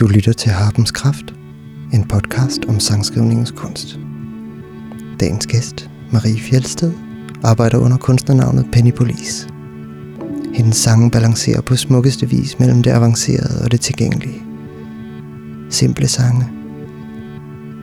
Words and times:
Du 0.00 0.06
lytter 0.06 0.32
til 0.32 0.50
Harpens 0.50 0.90
Kraft, 0.90 1.34
en 1.92 2.04
podcast 2.04 2.64
om 2.68 2.80
sangskrivningens 2.80 3.50
kunst. 3.50 3.98
Dagens 5.20 5.46
gæst, 5.46 5.90
Marie 6.12 6.40
Fjeldsted, 6.40 6.92
arbejder 7.44 7.78
under 7.78 7.96
kunstnernavnet 7.96 8.66
Penny 8.72 8.92
Police. 8.92 9.48
Hendes 10.54 10.76
sange 10.76 11.10
balancerer 11.10 11.60
på 11.60 11.76
smukkeste 11.76 12.28
vis 12.28 12.58
mellem 12.58 12.82
det 12.82 12.90
avancerede 12.90 13.64
og 13.64 13.70
det 13.70 13.80
tilgængelige. 13.80 14.42
Simple 15.70 16.08
sange. 16.08 16.48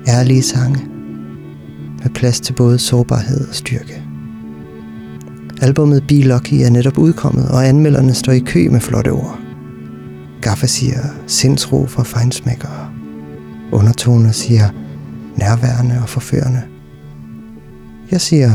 Ærlige 0.08 0.44
sange. 0.44 0.86
Med 2.04 2.10
plads 2.14 2.40
til 2.40 2.54
både 2.54 2.80
sårbarhed 2.80 3.48
og 3.48 3.56
styrke. 3.56 4.04
Albummet 5.62 6.08
Be 6.08 6.22
Lucky 6.22 6.54
er 6.54 6.70
netop 6.70 6.98
udkommet, 6.98 7.48
og 7.48 7.68
anmelderne 7.68 8.14
står 8.14 8.32
i 8.32 8.40
kø 8.40 8.70
med 8.70 8.80
flotte 8.80 9.10
ord. 9.10 9.45
Gaffa 10.46 10.68
siger 10.68 11.00
sindsro 11.28 11.86
for 11.86 12.04
fejnsmækkere. 12.04 12.92
Undertoner 13.72 14.32
siger 14.32 14.70
nærværende 15.36 16.00
og 16.02 16.10
forførende. 16.10 16.64
Jeg 18.12 18.22
siger 18.22 18.50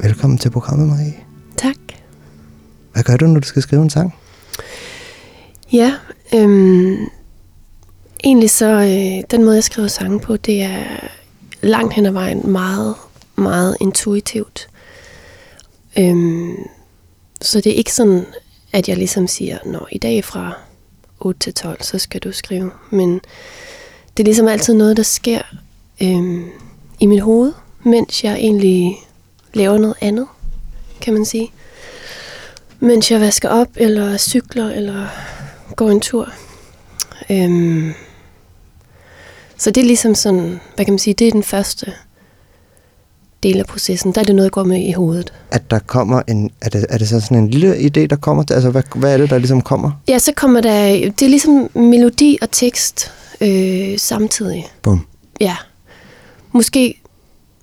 velkommen 0.00 0.38
til 0.38 0.50
programmet, 0.50 0.88
Marie. 0.88 1.14
Tak. 1.56 1.76
Hvad 2.92 3.02
gør 3.02 3.16
du, 3.16 3.26
når 3.26 3.40
du 3.40 3.46
skal 3.46 3.62
skrive 3.62 3.82
en 3.82 3.90
sang? 3.90 4.14
Ja, 5.72 5.94
øhm, 6.34 6.96
egentlig 8.24 8.50
så, 8.50 8.66
øh, 8.66 9.24
den 9.30 9.44
måde 9.44 9.54
jeg 9.54 9.64
skriver 9.64 9.88
sange 9.88 10.20
på, 10.20 10.36
det 10.36 10.62
er 10.62 11.08
langt 11.62 11.94
hen 11.94 12.06
ad 12.06 12.12
vejen 12.12 12.50
meget, 12.50 12.94
meget 13.36 13.76
intuitivt. 13.80 14.68
Øhm, 15.98 16.56
så 17.40 17.60
det 17.60 17.72
er 17.72 17.76
ikke 17.76 17.92
sådan, 17.92 18.24
at 18.72 18.88
jeg 18.88 18.96
ligesom 18.96 19.26
siger, 19.26 19.58
når 19.64 19.88
i 19.92 19.98
dag 19.98 20.24
fra 20.24 20.65
8 21.20 21.40
til 21.40 21.54
12, 21.54 21.82
så 21.82 21.98
skal 21.98 22.20
du 22.20 22.32
skrive. 22.32 22.70
Men 22.90 23.20
det 24.16 24.22
er 24.22 24.24
ligesom 24.24 24.48
altid 24.48 24.74
noget, 24.74 24.96
der 24.96 25.02
sker 25.02 25.42
øhm, 26.02 26.50
i 27.00 27.06
mit 27.06 27.20
hoved, 27.20 27.52
mens 27.82 28.24
jeg 28.24 28.34
egentlig 28.34 28.96
laver 29.54 29.78
noget 29.78 29.96
andet, 30.00 30.26
kan 31.00 31.14
man 31.14 31.24
sige. 31.24 31.52
Mens 32.80 33.10
jeg 33.10 33.20
vasker 33.20 33.48
op, 33.48 33.68
eller 33.76 34.16
cykler, 34.16 34.70
eller 34.70 35.06
går 35.76 35.90
en 35.90 36.00
tur. 36.00 36.28
Øhm, 37.30 37.94
så 39.56 39.70
det 39.70 39.80
er 39.80 39.84
ligesom 39.84 40.14
sådan, 40.14 40.60
hvad 40.74 40.84
kan 40.84 40.92
man 40.92 40.98
sige, 40.98 41.14
det 41.14 41.28
er 41.28 41.32
den 41.32 41.42
første 41.42 41.92
del 43.46 43.58
af 43.60 43.66
processen. 43.66 44.12
Der 44.12 44.20
er 44.20 44.24
det 44.24 44.34
noget, 44.34 44.52
der 44.52 44.54
går 44.54 44.64
med 44.64 44.88
i 44.88 44.92
hovedet. 44.92 45.32
At 45.50 45.70
der 45.70 45.78
kommer 45.78 46.22
en... 46.28 46.50
Er 46.60 46.68
det, 46.68 46.86
er 46.88 46.98
det 46.98 47.08
så 47.08 47.20
sådan 47.20 47.38
en 47.38 47.50
lille 47.50 47.76
idé, 47.76 48.06
der 48.06 48.16
kommer? 48.16 48.44
Altså, 48.50 48.70
hvad, 48.70 48.82
hvad 48.94 49.12
er 49.12 49.18
det, 49.18 49.30
der 49.30 49.38
ligesom 49.38 49.62
kommer? 49.62 49.90
Ja, 50.08 50.18
så 50.18 50.32
kommer 50.36 50.60
der... 50.60 50.88
Det 50.90 51.22
er 51.22 51.28
ligesom 51.28 51.70
melodi 51.74 52.38
og 52.42 52.50
tekst 52.50 53.12
øh, 53.40 53.98
samtidig. 53.98 54.66
Bum. 54.82 55.06
Ja. 55.40 55.56
Måske 56.52 57.00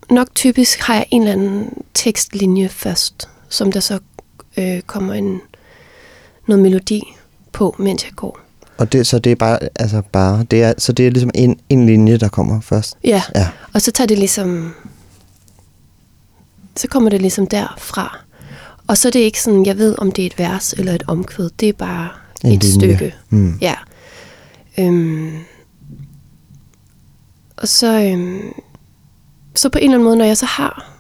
nok 0.10 0.28
typisk 0.36 0.80
har 0.80 0.94
jeg 0.94 1.06
en 1.12 1.22
eller 1.22 1.34
anden 1.34 1.70
tekstlinje 1.94 2.70
først, 2.70 3.30
som 3.50 3.72
der 3.72 3.80
så 3.80 4.00
øh, 4.58 4.82
kommer 4.82 5.14
en 5.14 5.42
noget 6.48 6.64
melodi 6.64 7.02
på, 7.52 7.76
mens 7.80 8.04
jeg 8.06 8.12
går. 8.16 8.40
Og 8.78 8.94
det, 8.94 9.08
så 9.08 9.20
det 9.20 9.32
er 9.32 9.36
bare, 9.36 9.60
altså 9.76 10.02
bare, 10.12 10.46
det 10.52 10.64
er, 10.64 10.74
så 10.78 10.92
det 10.92 11.08
er 11.08 11.12
ligesom 11.12 11.32
en, 11.36 11.60
en 11.70 11.86
linje, 11.86 12.18
der 12.18 12.28
kommer 12.28 12.62
først? 12.62 12.98
Ja. 13.04 13.22
Ja. 13.36 13.48
Og 13.74 13.82
så 13.82 13.92
tager 13.92 14.08
det 14.08 14.18
ligesom... 14.18 14.74
Så 16.76 16.88
kommer 16.88 17.10
det 17.10 17.22
ligesom 17.22 17.48
derfra. 17.48 18.18
Og 18.88 18.98
så 18.98 19.08
er 19.08 19.12
det 19.12 19.20
ikke 19.20 19.42
sådan, 19.42 19.66
jeg 19.66 19.78
ved, 19.78 19.96
om 19.98 20.12
det 20.12 20.22
er 20.22 20.26
et 20.26 20.40
vers 20.40 20.74
eller 20.74 20.94
et 20.94 21.04
omkvæd. 21.08 21.50
Det 21.60 21.70
er 21.70 21.74
bare 21.74 22.10
En 22.44 22.52
et 22.52 22.64
linje. 22.64 22.80
stykke. 22.96 23.16
Mm. 23.30 23.58
Ja. 23.62 23.76
Øhm, 24.80 25.38
og 27.58 27.68
så, 27.68 28.02
øhm, 28.02 28.54
så 29.56 29.70
på 29.70 29.78
en 29.78 29.84
eller 29.84 29.94
anden 29.94 30.04
måde, 30.04 30.16
når 30.18 30.26
jeg 30.26 30.38
så 30.38 30.46
har 30.46 30.92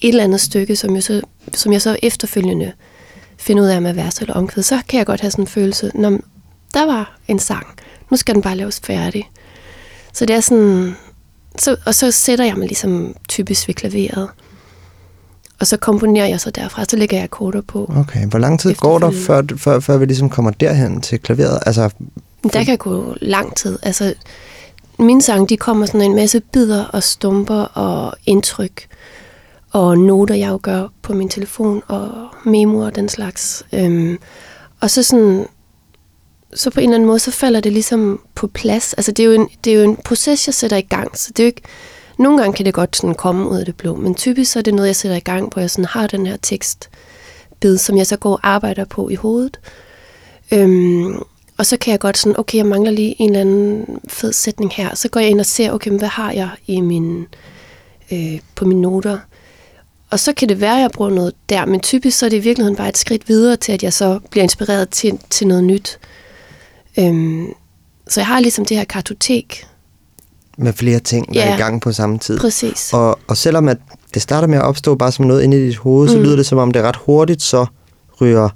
et 0.00 0.08
eller 0.08 0.24
andet 0.24 0.40
stykke, 0.40 0.76
som 0.76 0.94
jeg 0.94 1.02
så, 1.02 1.20
som 1.52 1.72
jeg 1.72 1.82
så 1.82 1.96
efterfølgende 2.02 2.72
finder 3.38 3.62
ud 3.62 3.68
af 3.68 3.82
med 3.82 3.92
vers 3.92 4.18
eller 4.18 4.34
omkvæd, 4.34 4.62
så 4.62 4.80
kan 4.88 4.98
jeg 4.98 5.06
godt 5.06 5.20
have 5.20 5.30
sådan 5.30 5.42
en 5.42 5.48
følelse, 5.48 5.90
når 5.94 6.18
der 6.74 6.86
var 6.86 7.18
en 7.28 7.38
sang, 7.38 7.66
nu 8.10 8.16
skal 8.16 8.34
den 8.34 8.42
bare 8.42 8.56
laves 8.56 8.80
færdig. 8.84 9.30
Så 10.12 10.26
det 10.26 10.36
er 10.36 10.40
sådan, 10.40 10.96
så, 11.58 11.76
og 11.86 11.94
så 11.94 12.10
sætter 12.10 12.44
jeg 12.44 12.56
mig 12.56 12.66
ligesom 12.66 13.14
typisk 13.28 13.68
ved 13.68 13.74
klaveret, 13.74 14.28
og 15.60 15.66
så 15.66 15.76
komponerer 15.76 16.26
jeg 16.26 16.40
så 16.40 16.50
derfra, 16.50 16.84
så 16.84 16.96
lægger 16.96 17.16
jeg 17.16 17.24
akkorder 17.24 17.60
på. 17.60 17.92
Okay, 17.96 18.26
hvor 18.26 18.38
lang 18.38 18.60
tid 18.60 18.74
går 18.74 18.98
der, 18.98 19.10
før, 19.10 19.42
før, 19.56 19.80
før 19.80 19.96
vi 19.96 20.04
ligesom 20.06 20.30
kommer 20.30 20.50
derhen 20.50 21.00
til 21.00 21.20
klaveret? 21.20 21.58
Altså, 21.66 21.90
Der 22.52 22.64
kan 22.64 22.78
gå 22.78 23.14
lang 23.20 23.56
tid. 23.56 23.78
Altså, 23.82 24.14
mine 24.98 25.22
sange, 25.22 25.46
de 25.46 25.56
kommer 25.56 25.86
sådan 25.86 26.00
en 26.02 26.14
masse 26.14 26.40
bidder 26.40 26.84
og 26.84 27.02
stumper 27.02 27.60
og 27.62 28.14
indtryk 28.26 28.86
og 29.70 29.98
noter, 29.98 30.34
jeg 30.34 30.48
jo 30.48 30.58
gør 30.62 30.88
på 31.02 31.12
min 31.12 31.28
telefon 31.28 31.82
og 31.88 32.10
memoer 32.44 32.86
og 32.86 32.94
den 32.94 33.08
slags. 33.08 33.66
Øhm, 33.72 34.18
og 34.80 34.90
så 34.90 35.02
sådan, 35.02 35.46
så 36.54 36.70
på 36.70 36.80
en 36.80 36.84
eller 36.84 36.94
anden 36.94 37.06
måde, 37.06 37.18
så 37.18 37.30
falder 37.30 37.60
det 37.60 37.72
ligesom 37.72 38.20
på 38.34 38.46
plads. 38.46 38.94
Altså, 38.94 39.12
det 39.12 39.22
er 39.22 39.26
jo 39.26 39.32
en, 39.32 39.48
det 39.64 39.72
er 39.72 39.76
jo 39.76 39.90
en 39.90 39.96
proces, 39.96 40.48
jeg 40.48 40.54
sætter 40.54 40.76
i 40.76 40.80
gang, 40.80 41.18
så 41.18 41.30
det 41.36 41.40
er 41.40 41.44
jo 41.44 41.46
ikke, 41.46 41.62
nogle 42.18 42.38
gange 42.38 42.56
kan 42.56 42.66
det 42.66 42.74
godt 42.74 42.96
sådan 42.96 43.14
komme 43.14 43.48
ud 43.48 43.58
af 43.58 43.64
det 43.64 43.76
blå, 43.76 43.96
men 43.96 44.14
typisk 44.14 44.52
så 44.52 44.58
er 44.58 44.62
det 44.62 44.74
noget, 44.74 44.86
jeg 44.86 44.96
sætter 44.96 45.16
i 45.16 45.20
gang, 45.20 45.52
hvor 45.52 45.60
jeg 45.60 45.70
sådan 45.70 45.84
har 45.84 46.06
den 46.06 46.26
her 46.26 46.36
tekstbid, 46.36 47.78
som 47.78 47.96
jeg 47.96 48.06
så 48.06 48.16
går 48.16 48.32
og 48.32 48.40
arbejder 48.42 48.84
på 48.84 49.08
i 49.08 49.14
hovedet. 49.14 49.60
Øhm, 50.52 51.22
og 51.58 51.66
så 51.66 51.76
kan 51.76 51.92
jeg 51.92 52.00
godt 52.00 52.18
sådan, 52.18 52.38
okay, 52.38 52.58
jeg 52.58 52.66
mangler 52.66 52.90
lige 52.90 53.16
en 53.18 53.30
eller 53.30 53.40
anden 53.40 54.00
fed 54.08 54.32
sætning 54.32 54.72
her. 54.72 54.94
Så 54.94 55.08
går 55.08 55.20
jeg 55.20 55.30
ind 55.30 55.40
og 55.40 55.46
ser, 55.46 55.72
okay, 55.72 55.90
hvad 55.90 56.08
har 56.08 56.32
jeg 56.32 56.50
i 56.66 56.80
min, 56.80 57.26
øh, 58.12 58.40
på 58.54 58.64
mine 58.64 58.80
noter? 58.80 59.18
Og 60.10 60.20
så 60.20 60.32
kan 60.32 60.48
det 60.48 60.60
være, 60.60 60.76
at 60.76 60.82
jeg 60.82 60.90
bruger 60.90 61.10
noget 61.10 61.34
der, 61.48 61.64
men 61.64 61.80
typisk 61.80 62.18
så 62.18 62.26
er 62.26 62.30
det 62.30 62.36
i 62.36 62.40
virkeligheden 62.40 62.76
bare 62.76 62.88
et 62.88 62.98
skridt 62.98 63.28
videre 63.28 63.56
til, 63.56 63.72
at 63.72 63.82
jeg 63.82 63.92
så 63.92 64.20
bliver 64.30 64.42
inspireret 64.42 64.88
til, 64.88 65.18
til 65.30 65.46
noget 65.46 65.64
nyt. 65.64 65.98
Øhm, 66.98 67.46
så 68.08 68.20
jeg 68.20 68.26
har 68.26 68.40
ligesom 68.40 68.64
det 68.64 68.76
her 68.76 68.84
kartotek. 68.84 69.66
med 70.58 70.72
flere 70.72 70.98
ting, 70.98 71.34
der 71.34 71.40
er 71.42 71.48
Ja. 71.48 71.54
i 71.54 71.58
gang 71.58 71.80
på 71.80 71.92
samme 71.92 72.18
tid. 72.18 72.38
Præcis. 72.38 72.90
Og, 72.92 73.18
og 73.28 73.36
selvom 73.36 73.68
at 73.68 73.76
det 74.14 74.22
starter 74.22 74.48
med 74.48 74.58
at 74.58 74.64
opstå 74.64 74.94
bare 74.94 75.12
som 75.12 75.24
noget 75.24 75.42
inde 75.42 75.56
i 75.56 75.66
dit 75.66 75.76
hoved, 75.76 76.08
mm. 76.08 76.12
så 76.12 76.18
lyder 76.18 76.36
det 76.36 76.46
som 76.46 76.58
om 76.58 76.70
det 76.70 76.80
er 76.80 76.88
ret 76.88 76.96
hurtigt, 76.96 77.42
så 77.42 77.66
ryger 78.20 78.48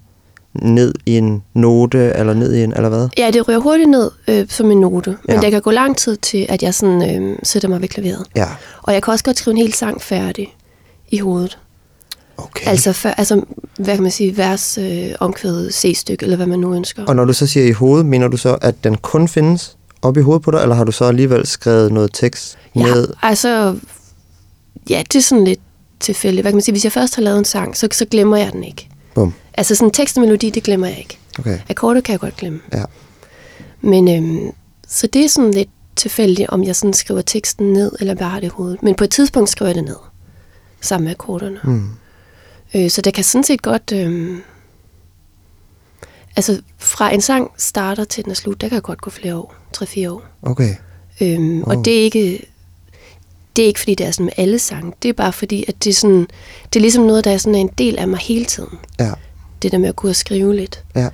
ned 0.55 0.95
i 1.07 1.19
en 1.19 1.43
note, 1.55 1.99
eller 2.17 2.35
ned 2.35 2.55
i 2.55 2.63
en, 2.65 2.73
eller 2.73 2.89
hvad? 2.89 3.09
Ja, 3.19 3.31
det 3.31 3.49
ryger 3.49 3.59
hurtigt 3.61 3.91
ned 3.91 4.11
øh, 4.29 4.47
som 4.49 4.71
en 4.71 4.81
note, 4.81 5.11
men 5.25 5.37
Ja. 5.37 5.41
der 5.41 5.51
kan 5.51 5.63
gå 5.63 5.71
lang 5.71 5.97
tid 5.97 6.17
til, 6.17 6.47
at 6.49 6.63
jeg 6.63 6.75
sådan, 6.75 7.23
øh, 7.33 7.39
sætter 7.43 7.69
mig 7.69 7.81
ved 7.81 7.89
klaveret. 7.89 8.27
Ja, 8.37 8.47
Og 8.83 8.93
jeg 8.95 9.03
kan 9.03 9.13
også 9.13 9.25
godt 9.25 9.39
skrive 9.39 9.53
en 9.53 9.59
hel 9.59 9.73
sang 9.73 10.03
færdig 10.03 10.57
i 11.09 11.19
hovedet. 11.19 11.59
Okay. 12.39 12.67
Altså, 12.71 12.93
for, 12.93 13.09
altså, 13.09 13.43
hvad 13.79 13.95
kan 13.95 14.03
man 14.03 14.13
sige, 14.13 14.37
vers, 14.37 14.79
øh, 14.79 15.11
omkvædet, 15.21 15.75
C-stykke, 15.75 16.23
eller 16.23 16.37
hvad 16.37 16.47
man 16.47 16.59
nu 16.59 16.75
ønsker. 16.75 17.05
Og 17.05 17.17
når 17.17 17.25
du 17.25 17.33
så 17.33 17.47
siger 17.47 17.67
i 17.67 17.73
hovedet, 17.73 18.07
mener 18.07 18.29
du 18.29 18.37
så, 18.37 18.59
at 18.61 18.85
den 18.85 18.97
kun 18.97 19.29
findes 19.29 19.77
op 20.03 20.17
i 20.17 20.21
hovedet 20.21 20.43
på 20.43 20.51
dig, 20.51 20.63
eller 20.63 20.75
har 20.75 20.85
du 20.85 20.93
så 20.93 21.05
alligevel 21.05 21.47
skrevet 21.47 21.93
noget 21.93 22.11
tekst 22.13 22.59
ned? 22.75 23.09
Ja, 23.23 23.29
altså, 23.29 23.77
ja, 24.91 25.03
det 25.13 25.19
er 25.19 25.23
sådan 25.23 25.45
lidt 25.45 25.61
tilfældigt. 26.01 26.45
Hvad 26.45 26.53
kan 26.53 26.57
man 26.57 26.63
sige, 26.63 26.73
hvis 26.73 26.85
jeg 26.85 26.93
først 26.93 27.15
har 27.15 27.23
lavet 27.23 27.39
en 27.39 27.45
sang, 27.45 27.77
så, 27.77 27.89
så 27.93 28.05
glemmer 28.05 28.37
jeg 28.37 28.53
den 28.53 28.65
ikke. 28.65 28.89
Bum. 29.15 29.35
Altså 29.55 29.75
sådan 29.75 29.91
tekst 29.91 30.17
og 30.17 30.21
melodi, 30.21 30.51
det 30.51 30.63
glemmer 30.63 30.87
jeg 30.87 30.99
ikke. 30.99 31.19
Okay, 31.39 31.59
Akkorder 31.69 32.01
kan 32.01 32.13
jeg 32.13 32.21
godt 32.21 32.37
glemme. 32.37 32.61
ja. 32.73 32.85
Men 33.81 34.09
øhm, 34.09 34.51
så 34.89 35.07
det 35.07 35.25
er 35.25 35.29
sådan 35.29 35.51
lidt 35.51 35.69
tilfældigt, 35.97 36.49
om 36.51 36.65
jeg 36.65 36.77
sådan 36.77 36.93
skriver 36.93 37.21
teksten 37.21 37.73
ned, 37.73 37.93
eller 38.01 38.15
bare 38.15 38.29
har 38.31 38.41
det 38.41 38.47
i 38.47 38.51
hovedet. 38.55 38.83
Men 38.83 38.95
på 38.95 39.05
et 39.05 39.11
tidspunkt 39.11 39.51
skriver 39.51 39.69
jeg 39.69 39.75
det 39.75 39.85
ned, 39.85 39.97
sammen 40.81 41.05
med 41.05 41.13
akkorderne. 41.13 41.59
Mm. 41.65 41.89
Øh, 42.75 42.91
så 42.91 43.03
det 43.03 43.15
kan 43.15 43.25
sådan 43.25 43.45
set 43.45 43.63
godt... 43.63 43.93
Øh, 43.95 44.39
altså, 46.37 46.61
fra 46.79 47.15
en 47.15 47.21
sang 47.21 47.51
starter 47.57 48.05
til 48.05 48.25
den 48.25 48.31
er 48.31 48.35
slut, 48.35 48.61
der 48.61 48.69
kan 48.69 48.83
godt 48.83 49.01
gå 49.01 49.11
flere 49.11 49.37
år. 49.37 49.55
3-4 49.77 50.09
år. 50.11 50.23
Okay, 50.43 50.75
Øhm, 51.21 51.63
Wow. 51.63 51.77
Og 51.79 51.85
det 51.85 51.99
er 51.99 52.03
ikke... 52.03 52.45
Det 53.57 53.63
er 53.63 53.67
ikke, 53.67 53.81
fordi 53.81 53.95
det 53.95 54.07
er 54.07 54.11
sådan 54.11 54.25
med 54.25 54.33
alle 54.37 54.59
sange. 54.59 54.93
Det 55.03 55.09
er 55.09 55.13
bare 55.13 55.33
fordi, 55.33 55.65
at 55.69 55.85
det 55.85 55.91
er, 55.91 55.95
sådan, 55.95 56.29
det 56.73 56.77
er 56.77 56.81
ligesom 56.81 57.05
noget, 57.05 57.25
der 57.25 57.31
er 57.31 57.37
sådan 57.39 57.55
en 57.55 57.71
del 57.79 57.99
af 57.99 58.09
mig 58.09 58.19
hele 58.19 58.45
tiden. 58.45 58.79
ja, 59.01 59.13
Det 59.63 59.73
der 59.73 59.79
med 59.79 59.89
at 59.89 59.97
kunne 59.97 60.15
skrive 60.15 60.57
lidt. 60.57 60.85
ja. 60.97 61.09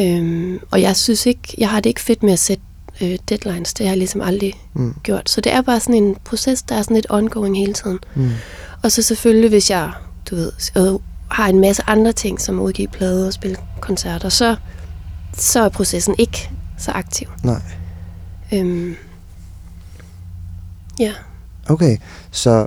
Øhm, 0.00 0.60
og 0.70 0.80
jeg 0.82 0.96
synes 0.96 1.26
ikke, 1.26 1.54
jeg 1.58 1.68
har 1.70 1.80
det 1.80 1.90
ikke 1.90 2.00
fedt 2.00 2.22
med 2.22 2.32
at 2.32 2.38
sætte 2.38 2.62
øh, 3.00 3.18
deadlines. 3.28 3.74
Det 3.74 3.86
har 3.86 3.90
jeg 3.92 3.98
ligesom 3.98 4.20
aldrig 4.20 4.54
mm. 4.74 4.94
gjort. 5.02 5.30
Så 5.30 5.40
det 5.40 5.52
er 5.52 5.60
bare 5.62 5.80
sådan 5.80 5.94
en 5.94 6.16
proces, 6.24 6.62
der 6.62 6.74
er 6.76 6.82
sådan 6.82 6.94
lidt 6.94 7.06
ongoing 7.10 7.58
hele 7.58 7.72
tiden. 7.72 7.98
Mm. 8.14 8.30
Og 8.82 8.92
så 8.92 9.02
selvfølgelig, 9.02 9.48
hvis 9.48 9.70
jeg, 9.70 9.92
du 10.30 10.36
ved, 10.36 10.52
øh, 10.76 11.00
har 11.28 11.48
en 11.48 11.60
masse 11.60 11.82
andre 11.86 12.12
ting, 12.12 12.40
som 12.40 12.58
at 12.58 12.62
udgive 12.62 12.88
plader 12.88 13.26
og 13.26 13.32
spille 13.32 13.56
koncerter, 13.80 14.28
så, 14.28 14.56
så 15.34 15.60
er 15.60 15.68
processen 15.68 16.14
ikke 16.18 16.50
så 16.78 16.90
aktiv. 16.90 17.28
Nej. 17.44 17.60
Øhm, 18.52 18.94
ja. 20.98 21.12
Okay, 21.68 21.96
så 22.30 22.66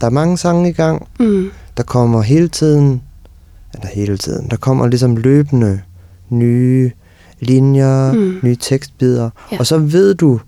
der 0.00 0.06
er 0.06 0.10
mange 0.10 0.38
sange 0.38 0.68
i 0.68 0.72
gang. 0.72 1.08
Mm. 1.20 1.50
Der 1.76 1.82
kommer 1.82 2.22
hele 2.22 2.48
tiden, 2.48 3.02
eller 3.74 3.88
hele 3.88 4.18
tiden, 4.18 4.50
der 4.50 4.56
kommer 4.56 4.86
ligesom 4.86 5.16
løbende 5.16 5.80
nye 6.28 6.90
linjer, 7.40 8.12
mm. 8.12 8.38
nye 8.42 8.56
tekstbider. 8.56 9.30
Ja. 9.52 9.58
Og 9.58 9.66
så 9.66 9.78
ved 9.78 10.14
du, 10.14 10.40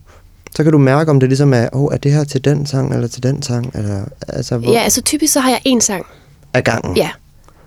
så 0.57 0.63
kan 0.63 0.73
du 0.73 0.79
mærke, 0.79 1.11
om 1.11 1.21
det 1.21 1.29
ligesom 1.29 1.53
er, 1.55 1.69
oh, 1.73 1.95
er 1.95 1.97
det 1.99 2.13
her 2.13 2.25
til 2.25 2.45
den 2.45 2.67
sang, 2.67 2.95
eller 2.95 3.09
til 3.09 3.23
den 3.23 3.43
sang, 3.43 3.71
eller 3.75 4.05
altså, 4.29 4.59
hvor 4.59 4.73
Ja, 4.73 4.79
altså 4.81 5.03
typisk 5.03 5.33
så 5.33 5.41
har 5.41 5.51
jeg 5.51 5.61
én 5.69 5.81
sang. 5.81 6.07
er 6.55 6.61
gangen. 6.61 6.97
Ja. 6.97 7.11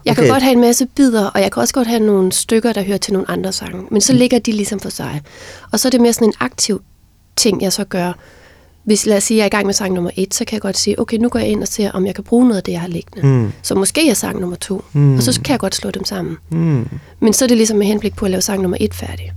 Jeg 0.05 0.15
kan 0.15 0.23
Okay. 0.23 0.31
godt 0.33 0.43
have 0.43 0.53
en 0.53 0.61
masse 0.61 0.85
bidder, 0.85 1.25
og 1.25 1.41
jeg 1.41 1.51
kan 1.51 1.61
også 1.61 1.73
godt 1.73 1.87
have 1.87 1.99
nogle 1.99 2.31
stykker, 2.31 2.73
der 2.73 2.83
hører 2.83 2.97
til 2.97 3.13
nogle 3.13 3.31
andre 3.31 3.51
sange. 3.51 3.83
Men 3.91 4.01
så 4.01 4.13
ligger 4.13 4.39
de 4.39 4.51
ligesom 4.51 4.79
for 4.79 4.89
sig. 4.89 5.21
Og 5.71 5.79
så 5.79 5.87
er 5.87 5.89
det 5.89 6.01
mere 6.01 6.13
sådan 6.13 6.27
en 6.27 6.33
aktiv 6.39 6.81
ting, 7.35 7.61
jeg 7.61 7.73
så 7.73 7.83
gør. 7.83 8.13
Hvis 8.83 9.05
lad 9.05 9.17
os 9.17 9.23
sige, 9.23 9.37
jeg 9.37 9.41
er 9.43 9.47
i 9.47 9.49
gang 9.49 9.65
med 9.65 9.73
sang 9.73 9.93
nummer 9.93 10.11
et, 10.15 10.33
så 10.33 10.45
kan 10.45 10.53
jeg 10.53 10.61
godt 10.61 10.77
sige, 10.77 10.99
okay, 10.99 11.17
nu 11.17 11.29
går 11.29 11.39
jeg 11.39 11.47
ind 11.47 11.61
og 11.61 11.67
ser, 11.67 11.91
om 11.91 12.05
jeg 12.05 12.15
kan 12.15 12.23
bruge 12.23 12.45
noget 12.45 12.57
af 12.57 12.63
det, 12.63 12.71
jeg 12.71 12.81
har 12.81 12.87
liggende. 12.87 13.27
Mm. 13.27 13.51
Så 13.61 13.75
måske 13.75 14.09
er 14.09 14.13
sang 14.13 14.39
nummer 14.39 14.55
to, 14.55 14.83
Mm. 14.93 15.15
og 15.15 15.23
så 15.23 15.41
kan 15.45 15.51
jeg 15.51 15.59
godt 15.59 15.75
slå 15.75 15.91
dem 15.91 16.05
sammen. 16.05 16.37
Mm. 16.49 16.87
Men 17.19 17.33
så 17.33 17.45
er 17.45 17.47
det 17.47 17.57
ligesom 17.57 17.77
med 17.77 17.87
henblik 17.87 18.15
på 18.15 18.25
at 18.25 18.31
lave 18.31 18.41
sang 18.41 18.61
nummer 18.61 18.77
et 18.81 18.93
færdig. 18.93 19.31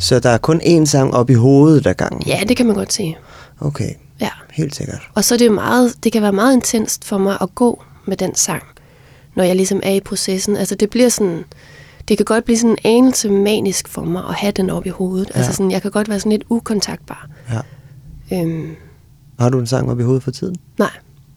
Så 0.00 0.18
der 0.18 0.30
er 0.30 0.38
kun 0.38 0.60
én 0.60 0.84
sang 0.84 1.14
op 1.14 1.30
i 1.30 1.34
hovedet 1.34 1.86
ad 1.86 1.94
gangen? 1.94 2.22
Ja, 2.26 2.40
det 2.48 2.56
kan 2.56 2.66
man 2.66 2.74
godt 2.74 2.92
sige. 2.92 3.18
Okay, 3.60 3.90
Ja. 4.20 4.28
helt 4.52 4.74
sikkert. 4.74 5.08
Og 5.14 5.24
så 5.24 5.34
er 5.34 5.38
det 5.38 5.46
jo 5.46 5.52
meget, 5.52 6.04
det 6.04 6.12
kan 6.12 6.22
være 6.22 6.32
meget 6.32 6.52
intenst 6.54 7.04
for 7.04 7.18
mig 7.18 7.36
at 7.40 7.54
gå 7.54 7.82
med 8.06 8.16
den 8.16 8.34
sang, 8.34 8.62
når 9.34 9.44
jeg 9.44 9.56
ligesom 9.56 9.80
er 9.82 9.90
i 9.92 10.00
processen. 10.00 10.56
Altså 10.56 10.74
det 10.74 10.90
bliver 10.90 11.08
sådan, 11.08 11.44
det 12.08 12.16
kan 12.16 12.24
godt 12.24 12.44
blive 12.44 12.58
sådan 12.58 12.70
en 12.70 12.78
anelse 12.84 13.30
manisk 13.30 13.88
for 13.88 14.02
mig 14.02 14.22
at 14.28 14.34
have 14.34 14.52
den 14.52 14.70
op 14.70 14.86
i 14.86 14.88
hovedet. 14.88 15.30
Ja. 15.34 15.38
Altså 15.38 15.52
sådan, 15.52 15.70
jeg 15.70 15.82
kan 15.82 15.90
godt 15.90 16.08
være 16.08 16.18
sådan 16.20 16.32
lidt 16.32 16.44
ukontaktbar. 16.48 17.28
Ja. 17.52 17.60
Øhm, 18.42 18.76
Har 19.38 19.48
du 19.48 19.58
en 19.58 19.66
sang 19.66 19.90
op 19.90 20.00
i 20.00 20.02
hovedet 20.02 20.22
for 20.22 20.30
tiden? 20.30 20.56
nej, 20.78 20.90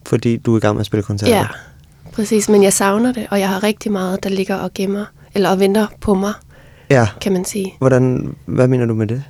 Fordi 0.06 0.36
du 0.36 0.52
er 0.52 0.56
i 0.56 0.60
gang 0.60 0.74
med 0.74 0.80
at 0.80 0.86
spille 0.86 1.02
koncerter? 1.02 1.36
ja, 1.36 1.46
præcis. 2.12 2.48
Men 2.48 2.62
jeg 2.62 2.72
savner 2.72 3.12
det, 3.12 3.26
og 3.30 3.40
jeg 3.40 3.48
har 3.48 3.62
rigtig 3.62 3.92
meget, 3.92 4.24
der 4.24 4.30
ligger 4.30 4.54
og 4.56 4.70
gemmer, 4.74 5.04
eller 5.34 5.50
og 5.50 5.60
venter 5.60 5.86
på 6.00 6.14
mig, 6.14 6.32
Ja. 6.90 7.06
kan 7.20 7.32
man 7.32 7.44
sige. 7.44 7.74
Hvordan, 7.78 8.34
hvad 8.46 8.68
mener 8.68 8.86
du 8.86 8.94
med 8.94 9.06
det? 9.06 9.22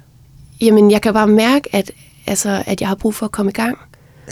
Jamen, 0.61 0.91
jeg 0.91 1.03
kan 1.03 1.13
bare 1.13 1.27
mærke, 1.29 1.69
at, 1.77 1.91
altså, 2.27 2.63
at 2.67 2.81
jeg 2.81 2.89
har 2.89 2.95
brug 2.97 3.15
for 3.15 3.27
at 3.27 3.33
komme 3.33 3.51
i 3.51 3.53
gang 3.53 3.79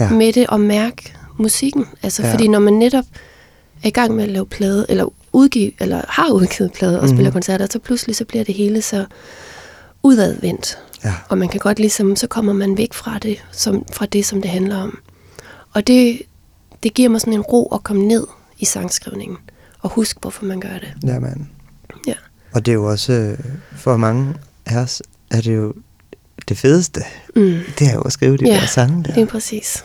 Ja. 0.01 0.11
med 0.11 0.33
det 0.33 0.47
og 0.47 0.61
mærke 0.61 1.13
musikken. 1.39 1.87
Altså, 2.03 2.23
Ja. 2.27 2.33
fordi 2.33 2.49
når 2.49 2.59
man 2.59 2.73
netop 2.73 3.05
er 3.83 3.89
i 3.89 3.91
gang 3.91 4.15
med 4.15 4.25
at 4.25 4.31
lave 4.31 4.47
plade, 4.47 4.87
eller 4.89 5.13
udgive, 5.33 5.73
eller 5.81 6.03
har 6.09 6.31
udgivet 6.33 6.73
plade 6.73 7.01
og 7.01 7.07
Mhm. 7.07 7.17
spiller 7.17 7.31
koncerter, 7.33 7.67
så 7.71 7.79
pludselig 7.79 8.17
så 8.17 8.25
bliver 8.25 8.45
det 8.45 8.55
hele 8.55 8.83
så 8.83 9.05
udadvendt. 10.03 10.79
Ja. 11.05 11.15
Og 11.29 11.39
man 11.39 11.49
kan 11.49 11.61
godt 11.61 11.79
ligesom, 11.79 12.17
så 12.17 12.27
kommer 12.27 12.53
man 12.53 12.77
væk 12.79 12.93
fra 12.93 13.19
det, 13.19 13.45
som, 13.53 13.85
fra 13.93 14.07
det, 14.07 14.25
som 14.27 14.43
det 14.43 14.51
handler 14.51 14.77
om. 14.77 14.99
Og 15.75 15.87
det, 15.87 16.23
det 16.83 16.95
giver 16.95 17.09
mig 17.09 17.21
sådan 17.21 17.33
en 17.33 17.41
ro 17.41 17.67
at 17.75 17.83
komme 17.83 18.07
ned 18.07 18.27
i 18.59 18.65
sangskrivningen, 18.65 19.37
og 19.81 19.91
huske, 19.91 20.21
hvorfor 20.21 20.45
man 20.45 20.61
gør 20.61 20.69
det. 20.81 20.93
Jamen. 21.07 21.51
Og 22.53 22.67
det 22.67 22.73
er 22.73 22.75
jo 22.75 22.85
også, 22.91 23.13
øh, 23.13 23.39
for 23.77 23.97
mange 23.97 24.35
af 24.67 24.77
os, 24.79 25.03
er 25.31 25.41
det 25.41 25.57
jo 25.57 25.75
det 26.49 26.59
fedeste. 26.59 27.01
Mm. 27.37 27.59
Det 27.79 27.89
er 27.89 27.95
jo 27.95 28.01
at 28.01 28.13
skrive 28.13 28.37
de 28.37 28.45
Ja, 28.47 28.55
der 28.55 28.67
sange 28.67 29.05
der. 29.05 29.15
det 29.15 29.23
er 29.23 29.27
præcis. 29.27 29.85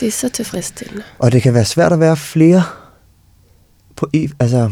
Det 0.00 0.08
er 0.08 0.12
så 0.12 0.28
tilfredsstillende. 0.28 1.02
Og 1.18 1.32
det 1.32 1.42
kan 1.42 1.54
være 1.54 1.64
svært 1.64 1.92
at 1.92 2.00
være 2.00 2.16
flere 2.16 2.62
på, 3.96 4.10
altså, 4.40 4.70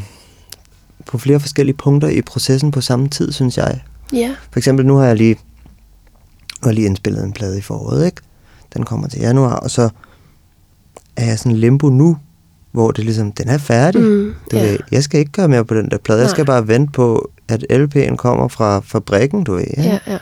på 1.06 1.18
flere 1.18 1.40
forskellige 1.40 1.76
punkter 1.76 2.08
i 2.08 2.22
processen 2.22 2.70
på 2.70 2.80
samme 2.80 3.08
tid, 3.08 3.32
synes 3.32 3.56
jeg. 3.58 3.80
Ja, 4.12 4.34
For 4.50 4.58
eksempel 4.58 4.86
nu 4.86 4.96
har 4.96 5.06
jeg 5.06 5.16
lige, 5.16 5.34
nu 5.34 6.66
har 6.66 6.72
lige 6.72 6.86
indspillet 6.86 7.24
en 7.24 7.32
plade 7.32 7.58
i 7.58 7.60
foråret, 7.60 8.06
ikke? 8.06 8.20
Den 8.74 8.84
kommer 8.84 9.08
til 9.08 9.20
januar, 9.20 9.54
og 9.54 9.70
så 9.70 9.88
er 11.16 11.24
jeg 11.26 11.38
sådan 11.38 11.56
limbo 11.56 11.88
nu, 11.88 12.16
hvor 12.76 12.90
det 12.90 13.04
ligesom, 13.04 13.32
den 13.32 13.48
er 13.48 13.58
færdig. 13.58 14.00
Mm, 14.02 14.34
du 14.50 14.56
ja. 14.56 14.62
ved, 14.62 14.78
jeg 14.90 15.02
skal 15.02 15.20
ikke 15.20 15.32
gøre 15.32 15.48
mere 15.48 15.64
på 15.64 15.74
den 15.74 15.90
der 15.90 15.98
plade. 15.98 16.18
Jeg 16.20 16.26
Nej. 16.26 16.34
skal 16.34 16.44
bare 16.44 16.68
vente 16.68 16.92
på, 16.92 17.30
at 17.48 17.64
LP'en 17.72 18.16
kommer 18.16 18.48
fra 18.48 18.80
fabrikken, 18.80 19.44
du 19.44 19.52
ved. 19.54 19.60
Ikke? 19.60 19.82
ja, 19.82 19.98
ja. 20.06 20.18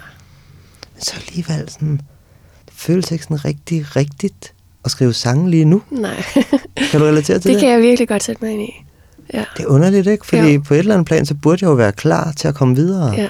Men 0.95 1.03
så 1.03 1.13
alligevel 1.29 1.69
sådan, 1.71 1.97
det 2.67 2.73
føles 2.73 3.11
ikke 3.11 3.25
sådan 3.25 3.45
rigtig 3.45 3.97
rigtigt 3.97 4.53
at 4.85 4.91
skrive 4.91 5.13
sange 5.13 5.51
lige 5.51 5.65
nu. 5.65 5.83
Nej, 5.91 6.23
Kan 6.91 7.01
du 7.01 7.07
relatere 7.07 7.39
til 7.39 7.43
det 7.51 7.55
det? 7.55 7.61
kan 7.61 7.71
jeg 7.71 7.81
virkelig 7.83 8.09
godt 8.09 8.23
sætte 8.23 8.45
mig 8.45 8.53
ind 8.53 8.63
i. 8.63 8.73
Ja, 9.35 9.45
Det 9.57 9.63
er 9.65 9.69
underligt, 9.69 10.07
ikke? 10.07 10.27
Fordi 10.27 10.53
Jo. 10.53 10.61
på 10.61 10.75
et 10.75 10.79
eller 10.79 10.95
andet 10.95 11.07
plan, 11.07 11.27
så 11.27 11.35
burde 11.35 11.59
jeg 11.63 11.69
jo 11.69 11.75
være 11.75 11.93
klar 11.93 12.33
til 12.37 12.49
at 12.49 12.55
komme 12.55 12.75
videre. 12.77 13.13
ja, 13.13 13.29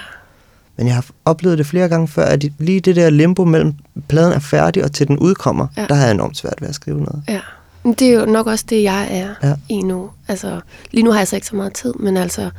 Men 0.77 0.87
jeg 0.87 0.95
har 0.95 1.05
oplevet 1.25 1.57
det 1.57 1.65
flere 1.65 1.89
gange 1.89 2.07
før, 2.07 2.25
at 2.25 2.45
lige 2.59 2.79
det 2.79 2.95
der 2.95 3.09
limbo 3.09 3.45
mellem 3.45 3.73
pladen 4.07 4.33
er 4.33 4.39
færdig 4.39 4.83
og 4.83 4.91
til 4.91 5.07
den 5.07 5.19
udkommer, 5.19 5.67
Ja. 5.77 5.85
der 5.89 5.95
har 5.95 6.03
jeg 6.03 6.11
enormt 6.11 6.37
svært 6.37 6.61
ved 6.61 6.67
at 6.69 6.75
skrive 6.75 6.97
noget. 7.01 7.23
ja. 7.27 7.39
Det 7.85 8.01
er 8.01 8.13
jo 8.19 8.25
nok 8.25 8.47
også 8.47 8.65
det, 8.69 8.83
jeg 8.83 9.07
er 9.11 9.35
Ja. 9.49 9.55
i 9.69 9.81
nu. 9.81 10.11
Altså, 10.27 10.61
lige 10.91 11.03
nu 11.03 11.11
har 11.11 11.17
jeg 11.19 11.27
så 11.27 11.35
ikke 11.35 11.47
så 11.47 11.55
meget 11.55 11.73
tid, 11.73 11.93
men 11.93 12.17
altså... 12.17 12.49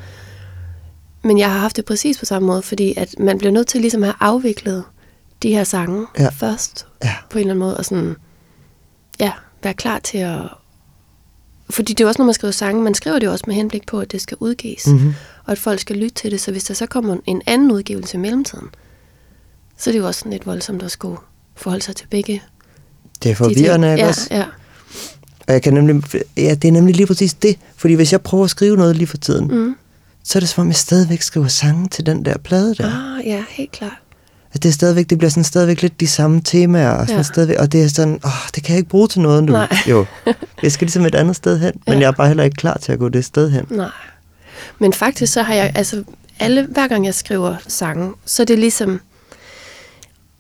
Men 1.25 1.39
jeg 1.39 1.53
har 1.53 1.59
haft 1.59 1.77
det 1.77 1.85
præcis 1.85 2.19
på 2.19 2.25
samme 2.25 2.47
måde, 2.47 2.63
fordi 2.63 2.95
at 2.97 3.15
man 3.19 3.39
bliver 3.39 3.53
nødt 3.53 3.67
til 3.67 3.81
ligesom 3.81 4.03
at 4.03 4.07
have 4.09 4.17
afviklet 4.21 4.85
de 5.43 5.51
her 5.51 5.65
sange 5.65 6.07
Ja. 6.19 6.29
først, 6.29 6.87
Ja. 7.05 7.15
på 7.31 7.39
en 7.39 7.41
eller 7.41 7.51
anden 7.55 7.59
måde, 7.67 7.77
og 7.77 7.85
sådan, 7.85 8.17
ja, 9.21 9.33
være 9.63 9.75
klar 9.75 9.99
til 9.99 10.19
at... 10.19 10.41
Fordi 11.71 11.93
det 11.93 12.01
er 12.01 12.05
jo 12.05 12.09
også, 12.09 12.21
når 12.23 12.25
man 12.27 12.35
skriver 12.35 12.53
sange, 12.53 12.83
man 12.83 12.95
skriver 12.95 13.19
det 13.19 13.27
jo 13.27 13.33
også 13.33 13.45
med 13.47 13.55
henblik 13.55 13.87
på, 13.87 14.01
at 14.01 14.13
det 14.13 14.21
skal 14.21 14.37
udgives, 14.41 14.87
Mhm. 14.87 15.15
og 15.45 15.53
at 15.53 15.59
folk 15.59 15.81
skal 15.81 15.97
lytte 15.97 16.15
til 16.15 16.31
det, 16.31 16.41
så 16.41 16.51
hvis 16.51 16.65
der 16.65 16.75
så 16.75 16.87
kommer 16.87 17.17
en 17.27 17.43
anden 17.47 17.71
udgivelse 17.73 18.17
i 18.17 18.21
mellemtiden, 18.21 18.69
så 19.77 19.91
er 19.91 19.93
det 19.93 19.99
jo 19.99 20.07
også 20.07 20.19
sådan 20.19 20.33
lidt 20.33 20.47
voldsomt 20.47 20.83
at 20.83 20.91
skulle 20.91 21.19
forholde 21.55 21.85
sig 21.85 21.97
til 21.97 22.07
begge 22.07 22.43
Det 23.23 23.29
er 23.31 23.33
de 23.35 23.37
forvirrende, 23.37 23.91
ikke 23.93 24.03
ja, 24.03 24.09
også? 24.09 24.29
Ja, 24.31 24.45
Og 25.47 25.53
jeg 25.53 25.63
kan 25.63 25.75
nemlig, 25.75 26.03
ja, 26.37 26.55
det 26.55 26.69
er 26.69 26.73
nemlig 26.73 26.97
lige 26.97 27.07
præcis 27.07 27.35
det. 27.35 27.59
Fordi 27.77 27.95
hvis 27.95 28.13
jeg 28.13 28.21
prøver 28.21 28.45
at 28.45 28.51
skrive 28.51 28.77
noget 28.77 28.97
lige 28.97 29.07
for 29.07 29.17
tiden, 29.17 29.49
mm. 29.49 29.77
så 30.25 30.39
er 30.39 30.41
det 30.41 30.49
som 30.49 30.61
om, 30.61 30.69
jeg 30.69 30.77
stadigvæk 30.77 31.23
skriver 31.23 31.49
sange 31.49 31.89
til 31.89 32.07
den 32.07 32.25
der 32.25 32.39
plade 32.39 32.75
der. 32.75 33.17
Ah, 33.19 33.27
ja, 33.27 33.45
helt 33.49 33.73
klart. 33.73 33.93
At 34.53 34.63
det 34.63 34.69
er 34.69 34.73
stadigvæk, 34.73 35.11
det 35.11 35.19
bliver 35.19 35.31
sådan 35.31 35.45
stadigvæk 35.45 35.83
lidt 35.83 36.01
de 36.01 36.07
samme 36.07 36.41
temaer, 36.41 36.91
og, 36.91 37.07
sådan 37.07 37.17
Ja. 37.19 37.23
stadigvæk, 37.23 37.57
og 37.59 37.73
det 37.73 37.83
er 37.85 37.89
sådan, 37.89 38.21
åh, 38.25 38.31
det 38.55 38.63
kan 38.65 38.73
jeg 38.73 38.79
ikke 38.79 38.91
bruge 38.91 39.09
til 39.09 39.21
noget 39.21 39.45
nu. 39.45 39.53
Nej. 39.53 39.77
Jo, 39.89 40.07
jeg 40.63 40.73
skal 40.73 40.85
ligesom 40.87 41.07
et 41.07 41.15
andet 41.15 41.37
sted 41.37 41.59
hen, 41.59 41.73
men 41.87 41.95
Ja. 41.95 42.01
jeg 42.01 42.07
er 42.07 42.13
bare 42.13 42.27
heller 42.29 42.45
ikke 42.45 42.55
klar 42.57 42.79
til 42.83 42.93
at 42.93 42.99
gå 42.99 43.09
det 43.09 43.25
sted 43.25 43.51
hen. 43.51 43.67
Nej. 43.71 43.91
Men 44.79 44.93
faktisk 44.93 45.33
så 45.33 45.43
har 45.43 45.55
jeg, 45.55 45.73
altså 45.75 46.05
alle, 46.39 46.67
hver 46.71 46.89
gang 46.89 47.05
jeg 47.07 47.15
skriver 47.15 47.57
sange, 47.69 48.13
så 48.25 48.43
er 48.43 48.45
det 48.45 48.59
ligesom 48.59 49.01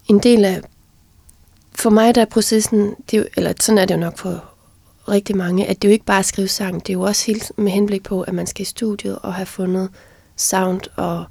en 0.08 0.18
del 0.18 0.44
af, 0.44 0.60
for 1.74 1.90
mig 1.90 2.14
der 2.14 2.20
er 2.20 2.24
processen, 2.24 2.90
det 3.10 3.16
er 3.16 3.18
jo, 3.18 3.24
eller 3.36 3.52
sådan 3.60 3.78
er 3.78 3.84
det 3.84 3.94
jo 3.94 4.00
nok 4.00 4.18
for 4.18 4.44
rigtig 5.08 5.36
mange, 5.36 5.66
at 5.66 5.82
det 5.82 5.88
er 5.88 5.90
jo 5.90 5.92
ikke 5.92 6.04
bare 6.04 6.18
at 6.18 6.24
skrive 6.24 6.48
sang, 6.48 6.86
det 6.86 6.88
er 6.88 6.94
jo 6.94 7.02
også 7.02 7.26
helt 7.26 7.52
med 7.56 7.72
henblik 7.72 8.02
på, 8.02 8.22
at 8.22 8.34
man 8.34 8.46
skal 8.46 8.62
i 8.62 8.64
studiet 8.64 9.18
og 9.18 9.34
have 9.34 9.46
fundet 9.46 9.88
sound 10.36 10.80
og 10.96 11.24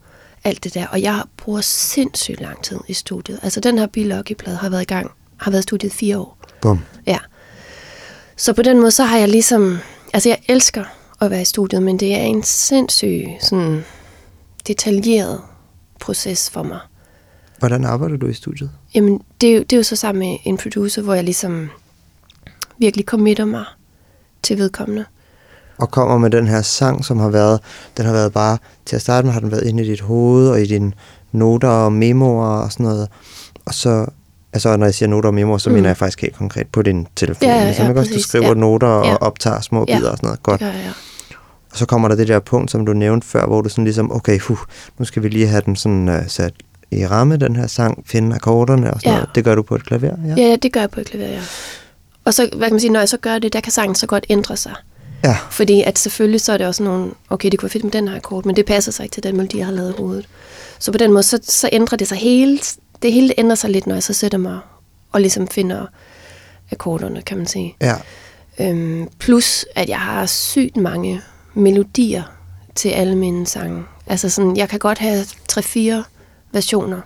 alt 0.44 0.64
det 0.64 0.74
der. 0.74 0.88
Og 0.88 1.02
jeg 1.02 1.24
bruger 1.38 1.62
sindssygt 1.62 2.42
lang 2.42 2.64
tid 2.64 2.80
i 2.88 2.94
studiet. 2.94 3.40
Altså 3.44 3.60
den 3.60 3.78
her 3.78 3.88
Bilogi-plade 3.88 4.58
har 4.58 4.70
været 4.70 4.82
i 4.82 4.86
gang, 4.86 5.12
har 5.38 5.52
været 5.52 5.62
i 5.62 5.64
studiet 5.64 5.94
i 5.94 5.96
fire 5.96 6.18
år. 6.18 6.38
Bum. 6.62 6.80
Ja. 7.06 7.20
Så 8.36 8.54
på 8.54 8.62
den 8.62 8.80
måde, 8.80 8.92
så 8.92 9.04
har 9.04 9.18
jeg 9.18 9.30
ligesom... 9.30 9.78
Altså, 10.14 10.30
jeg 10.30 10.40
elsker 10.48 10.84
at 11.22 11.32
være 11.32 11.42
i 11.42 11.46
studiet, 11.46 11.84
men 11.84 12.00
det 12.00 12.16
er 12.16 12.22
en 12.22 12.44
sindssyg, 12.44 13.26
sådan 13.42 13.86
detaljeret 14.68 15.42
proces 16.00 16.50
for 16.50 16.64
mig. 16.64 16.80
Hvordan 17.60 17.86
arbejder 17.86 18.18
du 18.18 18.28
i 18.28 18.34
studiet? 18.34 18.72
Jamen, 18.96 19.22
det 19.42 19.50
er, 19.50 19.54
jo, 19.56 19.60
det 19.60 19.74
er 19.74 19.78
jo 19.78 19.84
så 19.84 19.96
sammen 19.96 20.20
med 20.20 20.38
en 20.44 20.58
producer, 20.58 21.02
hvor 21.02 21.14
jeg 21.14 21.24
ligesom 21.24 21.70
virkelig 22.80 23.06
committer 23.06 23.46
mig 23.46 23.64
til 24.44 24.58
vedkommende. 24.58 25.06
og 25.78 25.92
kommer 25.92 26.18
med 26.18 26.30
den 26.30 26.48
her 26.48 26.62
sang, 26.62 27.06
som 27.06 27.20
har 27.20 27.30
været, 27.30 27.60
den 27.98 28.06
har 28.06 28.14
været 28.14 28.34
bare, 28.34 28.58
til 28.86 28.96
at 28.96 29.02
starte 29.02 29.26
med 29.26 29.34
har 29.34 29.40
den 29.40 29.52
været 29.52 29.64
inde 29.64 29.84
i 29.86 29.88
dit 29.88 30.02
hoved, 30.02 30.50
og 30.50 30.62
i 30.62 30.66
dine 30.66 30.92
noter 31.32 31.68
og 31.68 31.94
memoer 31.94 32.46
og 32.48 32.72
sådan 32.72 32.84
noget. 32.86 33.08
Og 33.66 33.74
så, 33.74 34.06
altså 34.54 34.78
når 34.78 34.86
jeg 34.86 34.94
siger 34.94 35.10
noter 35.10 35.28
og 35.30 35.34
memoer, 35.34 35.58
så 35.58 35.70
mm. 35.70 35.76
Mener 35.76 35.90
jeg 35.90 35.98
faktisk 35.98 36.22
helt 36.22 36.36
konkret 36.36 36.68
på 36.68 36.82
din 36.82 37.08
telefon. 37.16 37.48
Ja, 37.50 37.56
ja, 37.58 37.66
ligesom, 37.66 37.84
ja, 37.84 37.90
ikke 37.90 38.00
også? 38.02 38.12
Du 38.14 38.22
skriver 38.22 38.48
Ja. 38.48 38.54
noter 38.54 38.88
og 38.88 39.06
Ja. 39.06 39.16
optager 39.16 39.62
små 39.62 39.86
Ja. 39.88 39.98
bidder 39.98 40.12
og 40.12 40.18
sådan 40.18 40.28
noget. 40.28 40.44
Godt. 40.44 40.60
Det 40.62 40.72
gør 40.72 40.80
jeg. 40.80 40.92
Og 41.72 41.78
så 41.78 41.86
kommer 41.86 42.08
der 42.08 42.16
det 42.16 42.28
der 42.28 42.40
punkt, 42.40 42.72
som 42.72 42.86
du 42.86 42.94
nævnte 42.94 43.28
før, 43.28 43.46
hvor 43.48 43.62
du 43.62 43.70
sådan 43.70 43.84
ligesom, 43.84 44.12
okay, 44.12 44.40
huh, 44.40 44.58
nu 44.98 45.06
skal 45.06 45.24
vi 45.24 45.30
lige 45.30 45.48
have 45.48 45.62
den 45.66 45.76
sådan 45.76 46.10
uh, 46.10 46.16
sat 46.28 46.54
i 46.92 47.08
ramme, 47.08 47.38
den 47.38 47.56
her 47.56 47.68
sang, 47.68 48.04
finde 48.06 48.36
akkorderne 48.36 48.94
og 48.94 49.00
sådan 49.00 49.12
Ja. 49.12 49.18
noget. 49.18 49.30
Det 49.36 49.44
gør 49.44 49.56
du 49.56 49.62
på 49.62 49.76
et 49.76 49.86
klaver, 49.86 50.12
ja? 50.28 50.34
Ja, 50.38 50.50
ja, 50.50 50.56
det 50.56 50.74
gør 50.74 50.80
jeg 50.80 50.90
på 50.90 51.00
et 51.00 51.08
klaver, 51.08 51.28
ja. 51.28 51.40
Og 52.26 52.34
så, 52.34 52.50
hvad 52.54 52.68
kan 52.68 52.74
man 52.74 52.80
sige, 52.80 52.92
når 52.92 53.00
jeg 53.00 53.10
så 53.10 53.18
gør 53.18 53.40
det, 53.40 53.54
der 53.54 53.60
kan 53.60 53.72
sangen 53.72 53.96
så 53.96 54.08
godt 54.08 54.26
ændre 54.30 54.58
sig. 54.58 54.74
Ja, 55.24 55.38
Fordi 55.52 55.82
at 55.82 56.00
selvfølgelig 56.00 56.42
så 56.42 56.54
er 56.54 56.58
det 56.58 56.68
også 56.68 56.84
nogle, 56.84 57.12
okay, 57.30 57.50
det 57.52 57.60
kunne 57.60 57.64
være 57.68 57.72
fedt 57.72 57.84
med 57.84 57.92
den 57.92 58.08
her 58.08 58.16
akkord, 58.16 58.46
men 58.46 58.56
det 58.56 58.66
passer 58.66 58.92
sig 58.92 59.04
ikke 59.04 59.14
til 59.14 59.24
den 59.24 59.38
melodi, 59.38 59.58
jeg 59.58 59.66
har 59.66 59.74
lavet 59.74 59.90
i 59.90 59.94
hovedet. 59.98 60.28
Så 60.80 60.92
på 60.92 60.98
den 60.98 61.12
måde, 61.12 61.24
så, 61.24 61.40
så 61.44 61.70
ændrer 61.72 61.98
det 61.98 62.08
sig 62.08 62.18
hele, 62.18 62.60
det 63.02 63.14
hele 63.14 63.34
ændrer 63.38 63.56
sig 63.56 63.70
lidt, 63.70 63.88
når 63.88 63.96
jeg 63.96 64.04
så 64.04 64.14
sætter 64.14 64.38
mig 64.38 64.60
og 65.12 65.22
ligesom 65.22 65.48
finder 65.48 65.86
akkorderne, 66.72 67.22
kan 67.22 67.38
man 67.38 67.48
sige. 67.48 67.76
ja. 67.82 67.96
Øhm, 68.60 69.08
plus, 69.20 69.66
at 69.76 69.90
jeg 69.90 70.00
har 70.00 70.26
sygt 70.26 70.78
mange 70.78 71.22
melodier 71.54 72.24
til 72.76 72.90
alle 72.90 73.16
mine 73.16 73.48
sange. 73.48 73.84
Altså 74.08 74.30
sådan, 74.30 74.58
jeg 74.58 74.70
kan 74.70 74.80
godt 74.80 74.98
have 74.98 75.26
tre-fire 75.48 76.04
versioner. 76.52 77.02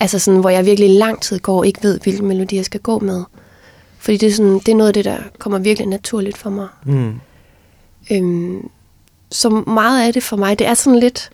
Altså 0.00 0.18
sådan, 0.18 0.40
hvor 0.40 0.50
jeg 0.50 0.66
virkelig 0.66 0.90
lang 0.90 1.22
tid 1.22 1.38
går 1.38 1.58
og 1.58 1.66
ikke 1.66 1.82
ved, 1.82 2.00
hvilken 2.00 2.28
melodi 2.28 2.56
jeg 2.56 2.64
skal 2.64 2.80
gå 2.80 2.98
med. 2.98 3.24
Fordi 4.00 4.16
det 4.16 4.28
er, 4.28 4.32
sådan, 4.32 4.58
det 4.58 4.68
er 4.68 4.76
noget 4.76 4.88
af 4.88 4.94
det, 4.94 5.04
der 5.04 5.18
kommer 5.38 5.58
virkelig 5.58 5.88
naturligt 5.88 6.38
for 6.38 6.50
mig. 6.50 6.68
Mm. 6.84 7.20
Øhm, 8.12 8.70
så 9.30 9.48
meget 9.50 10.06
af 10.06 10.12
det 10.12 10.22
for 10.22 10.36
mig, 10.36 10.58
det 10.58 10.66
er 10.66 10.74
sådan 10.74 11.00
lidt... 11.00 11.30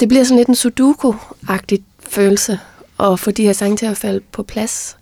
det 0.00 0.08
bliver 0.08 0.24
sådan 0.24 0.36
lidt 0.36 0.48
en 0.48 0.54
sudoku-agtig 0.54 1.78
følelse, 1.98 2.58
at 3.00 3.20
få 3.20 3.30
de 3.30 3.42
her 3.42 3.52
sange 3.52 3.76
til 3.76 3.86
at 3.86 3.96
falde 3.96 4.20
på 4.32 4.42
plads. 4.42 4.96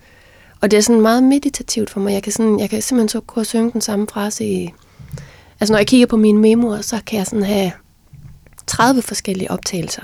Og 0.61 0.71
det 0.71 0.77
er 0.77 0.81
sådan 0.81 1.01
meget 1.03 1.23
meditativt 1.23 1.91
for 1.91 2.01
mig. 2.01 2.13
Jeg 2.13 2.23
kan, 2.23 2.33
sådan, 2.33 2.61
jeg 2.61 2.71
kan 2.71 2.83
simpelthen 2.83 3.09
så 3.09 3.21
kunne 3.21 3.45
synge 3.45 3.73
den 3.73 3.81
samme 3.81 4.07
frase 4.13 4.45
i... 4.45 4.75
Altså 5.61 5.73
når 5.73 5.79
jeg 5.79 5.87
kigger 5.87 6.07
på 6.07 6.17
mine 6.17 6.39
memoer, 6.39 6.81
så 6.81 7.01
kan 7.07 7.19
jeg 7.19 7.27
sådan 7.27 7.45
have 7.45 7.73
30 8.67 9.03
forskellige 9.03 9.51
optagelser. 9.51 10.03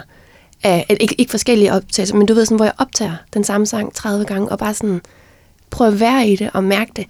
Af, 0.63 0.97
ikke, 1.01 1.15
ikke 1.21 1.31
forskellige 1.31 1.73
optagelser, 1.73 2.17
men 2.17 2.27
du 2.27 2.35
ved 2.35 2.45
sådan, 2.45 2.57
hvor 2.57 2.65
jeg 2.65 2.75
optager 2.79 3.17
den 3.35 3.45
samme 3.45 3.67
sang 3.67 3.95
30 3.95 4.25
gange, 4.25 4.49
og 4.49 4.59
bare 4.59 4.75
sådan 4.75 5.01
prøve 5.75 5.93
at 5.93 6.01
være 6.01 6.29
i 6.29 6.37
det 6.37 6.51
og 6.55 6.65
mærke 6.65 6.93
det. 6.97 7.07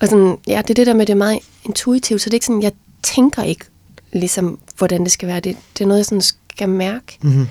Og 0.00 0.08
sådan, 0.08 0.36
ja, 0.46 0.58
det 0.62 0.70
er 0.70 0.74
det 0.74 0.86
der 0.86 0.94
med, 0.94 1.06
det 1.06 1.12
er 1.12 1.16
meget 1.16 1.38
intuitivt, 1.64 2.20
så 2.20 2.24
det 2.30 2.32
er 2.34 2.36
ikke 2.36 2.46
sådan, 2.46 2.62
jeg 2.62 2.72
tænker 3.02 3.42
ikke 3.42 3.64
ligesom, 4.12 4.58
hvordan 4.78 5.04
det 5.04 5.12
skal 5.12 5.28
være. 5.28 5.40
Det, 5.40 5.56
det 5.78 5.84
er 5.84 5.88
noget, 5.88 5.98
jeg 5.98 6.06
sådan 6.06 6.22
skal 6.50 6.68
mærke. 6.68 7.18
Mm-hmm. 7.22 7.46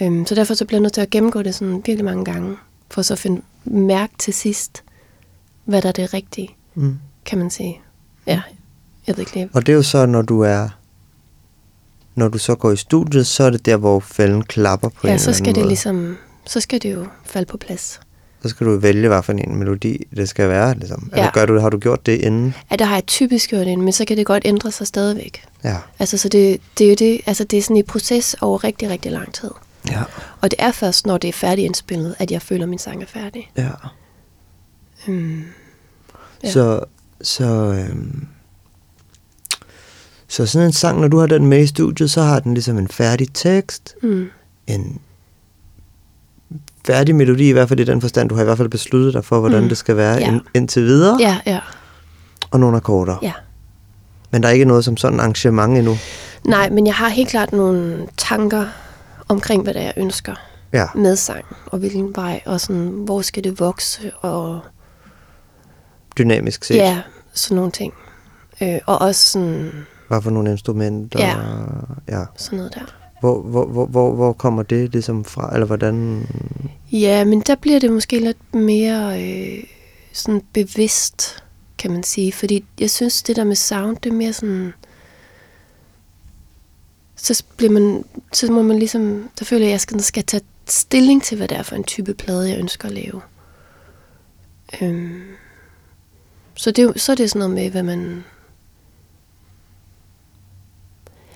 Øhm, 0.00 0.26
så 0.26 0.34
derfor 0.34 0.54
så 0.54 0.64
bliver 0.64 0.78
jeg 0.78 0.82
nødt 0.82 0.92
til 0.92 1.00
at 1.00 1.10
gennemgå 1.10 1.42
det 1.42 1.54
sådan 1.54 1.74
virkelig 1.86 2.04
mange 2.04 2.24
gange, 2.24 2.56
for 2.90 3.02
så 3.02 3.12
at 3.14 3.18
finde 3.18 3.42
mærke 3.64 4.12
til 4.18 4.34
sidst, 4.34 4.82
hvad 5.64 5.82
der 5.82 5.88
er 5.88 5.92
det 5.92 6.14
rigtige, 6.14 6.48
Mm. 6.74 6.98
kan 7.24 7.38
man 7.38 7.50
sige. 7.50 7.80
Ja, 8.26 8.42
jeg 9.06 9.16
ved 9.16 9.22
ikke 9.22 9.34
lige. 9.34 9.48
Og 9.52 9.66
det 9.66 9.72
er 9.72 9.76
jo 9.76 9.82
så, 9.82 10.06
når 10.06 10.22
du 10.22 10.40
er... 10.40 10.68
Når 12.14 12.28
du 12.28 12.38
så 12.38 12.54
går 12.54 12.72
i 12.72 12.76
studiet, 12.76 13.26
så 13.26 13.44
er 13.44 13.50
det 13.50 13.66
der, 13.66 13.76
hvor 13.76 14.00
fælden 14.00 14.44
klapper 14.44 14.88
på 14.88 15.00
en 15.02 15.08
Ja, 15.08 15.12
eller 15.14 15.22
så 15.22 15.30
anden 15.30 15.44
skal 15.44 15.54
det 15.54 15.60
måde. 15.60 15.68
ligesom, 15.68 16.16
så 16.46 16.60
skal 16.60 16.82
det 16.82 16.92
jo 16.94 17.06
falde 17.24 17.46
på 17.46 17.56
plads. 17.56 18.00
Så 18.44 18.48
skal 18.50 18.66
du 18.66 18.76
vælge, 18.76 19.08
hvad 19.08 19.22
for 19.22 19.32
en 19.32 19.56
melodi 19.56 20.06
det 20.16 20.28
skal 20.28 20.48
være. 20.48 20.74
Ligesom. 20.78 21.08
Ja. 21.12 21.16
Eller 21.18 21.30
gør 21.32 21.46
du, 21.46 21.58
har 21.60 21.70
du 21.70 21.78
gjort 21.78 22.06
det 22.06 22.20
inden? 22.20 22.54
Ja, 22.70 22.76
der 22.76 22.84
har 22.84 22.94
jeg 22.94 23.06
typisk 23.06 23.50
gjort 23.50 23.66
det, 23.66 23.78
men 23.78 23.92
så 23.92 24.04
kan 24.04 24.16
det 24.16 24.26
godt 24.26 24.42
ændre 24.46 24.72
sig 24.72 24.86
stadigvæk. 24.86 25.44
Ja. 25.64 25.76
Altså, 25.98 26.18
så 26.18 26.28
det, 26.28 26.60
det 26.78 26.84
er 26.84 26.88
jo 26.88 26.94
det, 26.98 27.20
altså 27.26 27.44
det 27.44 27.58
er 27.58 27.62
sådan 27.62 27.76
en 27.76 27.84
proces 27.84 28.36
over 28.40 28.64
rigtig, 28.64 28.90
rigtig 28.90 29.12
lang 29.12 29.34
tid. 29.34 29.50
Ja. 29.90 30.02
Og 30.40 30.50
det 30.50 30.54
er 30.58 30.72
først, 30.72 31.06
når 31.06 31.18
det 31.18 31.28
er 31.28 31.32
færdigindspillet, 31.32 32.14
at 32.18 32.30
jeg 32.30 32.42
føler, 32.42 32.62
at 32.62 32.68
min 32.68 32.78
sang 32.78 33.02
er 33.02 33.06
færdig. 33.06 33.50
ja. 33.56 33.70
Mm. 35.06 35.42
Ja. 36.44 36.50
Så, 36.50 36.80
så, 37.22 37.44
øhm, 37.44 38.26
så 40.28 40.46
sådan 40.46 40.66
en 40.66 40.72
sang, 40.72 41.00
når 41.00 41.08
du 41.08 41.18
har 41.18 41.26
den 41.26 41.46
med 41.46 41.62
i 41.62 41.66
studiet, 41.66 42.10
så 42.10 42.22
har 42.22 42.40
den 42.40 42.54
ligesom 42.54 42.78
en 42.78 42.88
færdig 42.88 43.28
tekst, 43.34 43.94
Mm. 44.02 44.26
en 44.66 45.00
færdig 46.86 47.14
melodi, 47.14 47.48
i 47.48 47.52
hvert 47.52 47.68
fald 47.68 47.80
i 47.80 47.84
den 47.84 48.00
forstand, 48.00 48.28
du 48.28 48.34
har 48.34 48.42
i 48.42 48.44
hvert 48.44 48.56
fald 48.58 48.68
besluttet 48.68 49.14
dig 49.14 49.24
for, 49.24 49.40
hvordan 49.40 49.62
Mm. 49.62 49.68
det 49.68 49.78
skal 49.78 49.96
være 49.96 50.14
Ja. 50.16 50.28
ind, 50.32 50.40
indtil 50.54 50.82
videre, 50.84 51.16
Ja, 51.20 51.38
ja, 51.46 51.60
og 52.50 52.60
nogle 52.60 52.76
akkorder. 52.76 53.16
ja. 53.22 53.32
Men 54.30 54.42
der 54.42 54.48
er 54.48 54.52
ikke 54.52 54.64
noget 54.64 54.84
som 54.84 54.96
sådan 54.96 55.20
arrangement 55.20 55.78
endnu. 55.78 55.96
Nej, 56.44 56.70
men 56.70 56.86
jeg 56.86 56.94
har 56.94 57.08
helt 57.08 57.28
klart 57.28 57.52
nogle 57.52 58.06
tanker 58.18 58.66
omkring, 59.28 59.62
hvad 59.62 59.74
det 59.74 59.80
er, 59.82 59.84
jeg 59.84 59.94
ønsker 59.96 60.34
Ja. 60.72 60.86
med 60.94 61.16
sang, 61.16 61.44
og 61.66 61.78
hvilken 61.78 62.12
vej, 62.16 62.40
og 62.46 62.60
sådan, 62.60 62.88
hvor 62.88 63.22
skal 63.22 63.44
det 63.44 63.60
vokse, 63.60 64.10
og 64.20 64.60
Dynamisk 66.18 66.64
set. 66.64 66.76
ja, 66.76 67.00
sådan 67.34 67.56
nogle 67.56 67.70
ting. 67.72 67.92
Øh, 68.62 68.78
og 68.86 68.98
også 69.00 69.30
sådan, 69.30 69.70
Hvad 70.08 70.22
for 70.22 70.30
nogle 70.30 70.50
instrumenter? 70.50 71.18
Ja. 71.20 71.36
ja. 72.18 72.24
sådan 72.36 72.56
noget 72.56 72.74
der. 72.74 72.80
Hvor, 73.24 73.42
hvor, 73.42 73.66
hvor, 73.66 73.86
hvor, 73.86 74.14
hvor 74.14 74.32
kommer 74.32 74.62
det 74.62 74.92
ligesom 74.92 75.24
fra? 75.24 75.54
Eller 75.54 75.66
hvordan... 75.66 76.26
Ja, 76.92 77.24
men 77.24 77.40
der 77.40 77.54
bliver 77.54 77.80
det 77.80 77.92
måske 77.92 78.18
lidt 78.18 78.54
mere 78.54 79.22
øh, 79.22 79.64
sådan 80.12 80.42
bevidst, 80.52 81.44
kan 81.78 81.90
man 81.90 82.02
sige. 82.02 82.32
Fordi 82.32 82.64
jeg 82.80 82.90
synes, 82.90 83.22
det 83.22 83.36
der 83.36 83.44
med 83.44 83.56
sound, 83.56 83.96
det 83.96 84.10
er 84.10 84.14
mere 84.14 84.32
sådan... 84.32 84.72
Så, 87.16 87.44
bliver 87.56 87.72
man, 87.72 88.04
så 88.32 88.52
må 88.52 88.62
man 88.62 88.78
ligesom... 88.78 89.30
Der 89.38 89.44
føler 89.44 89.64
jeg, 89.64 89.68
at 89.68 89.72
jeg 89.72 89.80
skal, 89.80 90.00
skal 90.00 90.24
tage 90.24 90.44
stilling 90.66 91.22
til, 91.22 91.36
hvad 91.36 91.48
det 91.48 91.58
er 91.58 91.62
for 91.62 91.76
en 91.76 91.84
type 91.84 92.14
plade, 92.14 92.50
jeg 92.50 92.58
ønsker 92.58 92.88
at 92.88 92.94
lave. 92.94 93.20
Øhm, 94.82 95.22
så, 96.54 96.70
det, 96.70 97.00
så 97.00 97.12
er 97.12 97.16
det 97.16 97.30
sådan 97.30 97.38
noget 97.38 97.54
med, 97.54 97.70
hvad 97.70 97.82
man... 97.82 98.24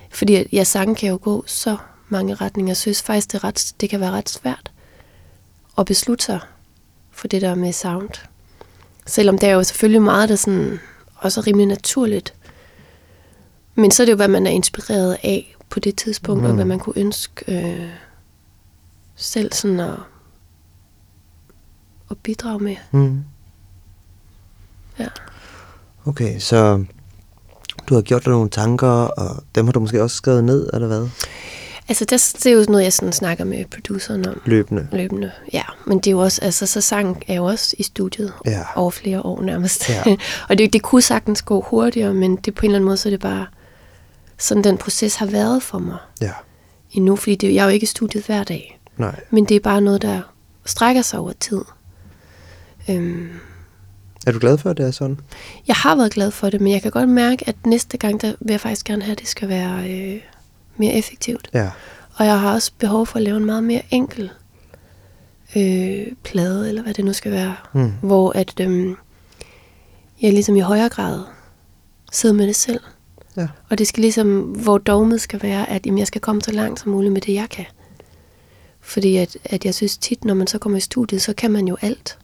Fordi 0.09 0.35
at 0.35 0.47
jeg 0.51 0.67
sange 0.67 0.95
kan 0.95 1.09
jo 1.09 1.19
gå 1.21 1.43
så 1.47 1.77
mange 2.09 2.35
retninger. 2.35 2.69
Jeg 2.69 2.77
synes 2.77 3.01
faktisk, 3.01 3.31
det, 3.31 3.37
er 3.37 3.43
ret, 3.43 3.73
det 3.81 3.89
kan 3.89 3.99
være 3.99 4.11
ret 4.11 4.29
svært 4.29 4.71
at 5.77 5.85
beslutte 5.85 6.25
sig 6.25 6.39
for 7.11 7.27
det 7.27 7.41
der 7.41 7.55
med 7.55 7.73
sound. 7.73 8.09
Selvom 9.05 9.37
der 9.37 9.47
er 9.47 9.51
jo 9.53 9.63
selvfølgelig 9.63 10.01
meget, 10.01 10.29
der 10.29 10.35
sådan 10.35 10.79
også 11.15 11.39
er 11.41 11.47
rimelig 11.47 11.67
naturligt. 11.67 12.33
Men 13.75 13.91
så 13.91 14.03
er 14.03 14.05
det 14.05 14.11
jo, 14.11 14.15
hvad 14.15 14.27
man 14.27 14.47
er 14.47 14.51
inspireret 14.51 15.17
af 15.23 15.55
på 15.69 15.79
det 15.79 15.95
tidspunkt, 15.95 16.39
mm. 16.41 16.45
og 16.45 16.51
Mm. 16.51 16.55
hvad 16.55 16.65
man 16.65 16.79
kunne 16.79 16.97
ønske 16.97 17.65
øh, 17.81 17.89
selv 19.15 19.53
sådan 19.53 19.79
at, 19.79 19.95
at 22.11 22.17
bidrage 22.17 22.59
med. 22.59 22.75
Mm. 22.91 23.23
Ja. 24.99 25.07
Okay, 26.05 26.39
så 26.39 26.85
du 27.89 27.93
har 27.95 28.01
gjort 28.01 28.23
dig 28.25 28.31
nogle 28.31 28.49
tanker, 28.49 28.87
og 28.87 29.43
dem 29.55 29.65
har 29.65 29.71
du 29.71 29.79
måske 29.79 30.03
også 30.03 30.15
skrevet 30.15 30.43
ned, 30.43 30.69
eller 30.73 30.87
hvad? 30.87 31.07
Altså, 31.87 32.05
det, 32.05 32.35
det 32.43 32.45
er 32.45 32.51
jo 32.55 32.65
noget, 32.69 32.83
jeg 32.83 32.93
sådan 32.93 33.13
snakker 33.13 33.43
med 33.43 33.65
produceren 33.75 34.27
om 34.27 34.41
Løbende. 34.45 34.87
løbende. 34.91 35.31
Ja, 35.53 35.63
men 35.85 35.97
det 35.97 36.07
er 36.07 36.11
jo 36.11 36.19
også, 36.19 36.41
altså, 36.41 36.65
så 36.65 36.81
sang 36.81 37.23
er 37.27 37.35
jo 37.35 37.45
også 37.45 37.75
i 37.79 37.83
studiet 37.83 38.33
Ja. 38.45 38.61
over 38.75 38.91
flere 38.91 39.21
år 39.21 39.41
nærmest. 39.41 39.89
Ja. 39.89 40.03
og 40.49 40.57
det, 40.57 40.73
det 40.73 40.81
kunne 40.81 41.01
sagtens 41.01 41.41
gå 41.41 41.61
hurtigere, 41.61 42.13
men 42.13 42.35
det 42.35 42.55
på 42.55 42.61
en 42.61 42.69
eller 42.69 42.77
anden 42.77 42.85
måde, 42.85 42.97
så 42.97 43.09
er 43.09 43.11
det 43.11 43.19
bare 43.19 43.45
sådan, 44.37 44.63
den 44.63 44.77
proces 44.77 45.15
har 45.15 45.25
været 45.25 45.63
for 45.63 45.79
mig 45.79 45.97
Ja. 46.21 46.31
endnu, 46.91 47.15
fordi 47.15 47.35
det, 47.35 47.53
jeg 47.53 47.61
er 47.61 47.65
jo 47.65 47.69
ikke 47.73 47.83
i 47.83 47.87
studiet 47.87 48.25
hver 48.25 48.43
dag, 48.43 48.79
Nej. 48.97 49.19
men 49.31 49.45
det 49.45 49.55
er 49.55 49.59
bare 49.59 49.81
noget, 49.81 50.01
der 50.01 50.21
strækker 50.65 51.01
sig 51.01 51.19
over 51.19 51.31
tid. 51.39 51.61
Øhm, 52.89 53.29
Er 54.27 54.31
du 54.31 54.39
glad 54.39 54.57
for, 54.57 54.69
at 54.69 54.77
det 54.77 54.85
er 54.85 54.91
sådan? 54.91 55.19
jeg 55.67 55.75
har 55.75 55.95
været 55.95 56.11
glad 56.11 56.31
for 56.31 56.49
det, 56.49 56.61
men 56.61 56.73
jeg 56.73 56.81
kan 56.81 56.91
godt 56.91 57.09
mærke, 57.09 57.47
at 57.47 57.55
næste 57.65 57.97
gang, 57.97 58.21
der 58.21 58.33
vil 58.39 58.51
jeg 58.51 58.61
faktisk 58.61 58.85
gerne 58.85 59.03
have, 59.03 59.11
at 59.11 59.19
det 59.19 59.27
skal 59.27 59.49
være 59.49 59.91
øh, 59.91 60.21
mere 60.77 60.93
effektivt. 60.93 61.49
Ja. 61.53 61.69
Og 62.15 62.25
jeg 62.25 62.39
har 62.39 62.53
også 62.53 62.71
behov 62.79 63.05
for 63.05 63.17
at 63.17 63.23
lave 63.23 63.37
en 63.37 63.45
meget 63.45 63.63
mere 63.63 63.81
enkel 63.91 64.31
øh, 65.55 66.07
plade, 66.23 66.69
eller 66.69 66.83
hvad 66.83 66.93
det 66.93 67.05
nu 67.05 67.13
skal 67.13 67.31
være. 67.31 67.55
Mm. 67.73 67.91
Hvor 68.01 68.31
at 68.35 68.59
øh, 68.59 68.95
jeg 70.21 70.33
ligesom 70.33 70.55
i 70.55 70.59
højere 70.59 70.89
grad 70.89 71.23
sidder 72.11 72.35
med 72.35 72.47
det 72.47 72.55
selv. 72.55 72.81
Ja. 73.37 73.47
Og 73.69 73.77
det 73.77 73.87
skal 73.87 74.01
ligesom, 74.01 74.41
hvor 74.41 74.77
dogmet 74.77 75.21
skal 75.21 75.43
være, 75.43 75.69
at 75.69 75.85
jamen, 75.85 75.97
jeg 75.97 76.07
skal 76.07 76.21
komme 76.21 76.41
så 76.41 76.51
langt 76.51 76.79
som 76.79 76.91
muligt 76.91 77.13
med 77.13 77.21
det, 77.21 77.33
jeg 77.33 77.49
kan. 77.49 77.65
Fordi 78.81 79.17
at, 79.17 79.37
at 79.45 79.65
jeg 79.65 79.75
synes 79.75 79.97
tit, 79.97 80.25
når 80.25 80.33
man 80.33 80.47
så 80.47 80.57
kommer 80.57 80.77
i 80.77 80.81
studiet, 80.81 81.21
så 81.21 81.33
kan 81.33 81.51
man 81.51 81.67
jo 81.67 81.77
alt. 81.81 82.18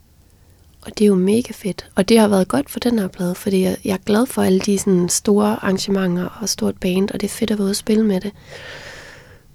Og 0.85 0.97
det 0.97 1.05
er 1.05 1.07
jo 1.07 1.15
mega 1.15 1.51
fedt. 1.51 1.89
Og 1.95 2.09
det 2.09 2.19
har 2.19 2.27
været 2.27 2.47
godt 2.47 2.69
for 2.69 2.79
den 2.79 2.99
her 2.99 3.07
plade, 3.07 3.35
fordi 3.35 3.61
jeg, 3.61 3.77
jeg 3.83 3.93
er 3.93 4.03
glad 4.05 4.25
for 4.25 4.41
alle 4.41 4.59
de 4.59 4.77
sådan, 4.77 5.09
store 5.09 5.47
arrangementer 5.47 6.25
og 6.41 6.49
stort 6.49 6.77
band, 6.77 7.11
og 7.11 7.21
det 7.21 7.27
er 7.27 7.31
fedt 7.31 7.51
at 7.51 7.57
være 7.57 7.63
ude 7.63 7.71
og 7.71 7.75
spille 7.75 8.05
med 8.05 8.21
det. 8.21 8.31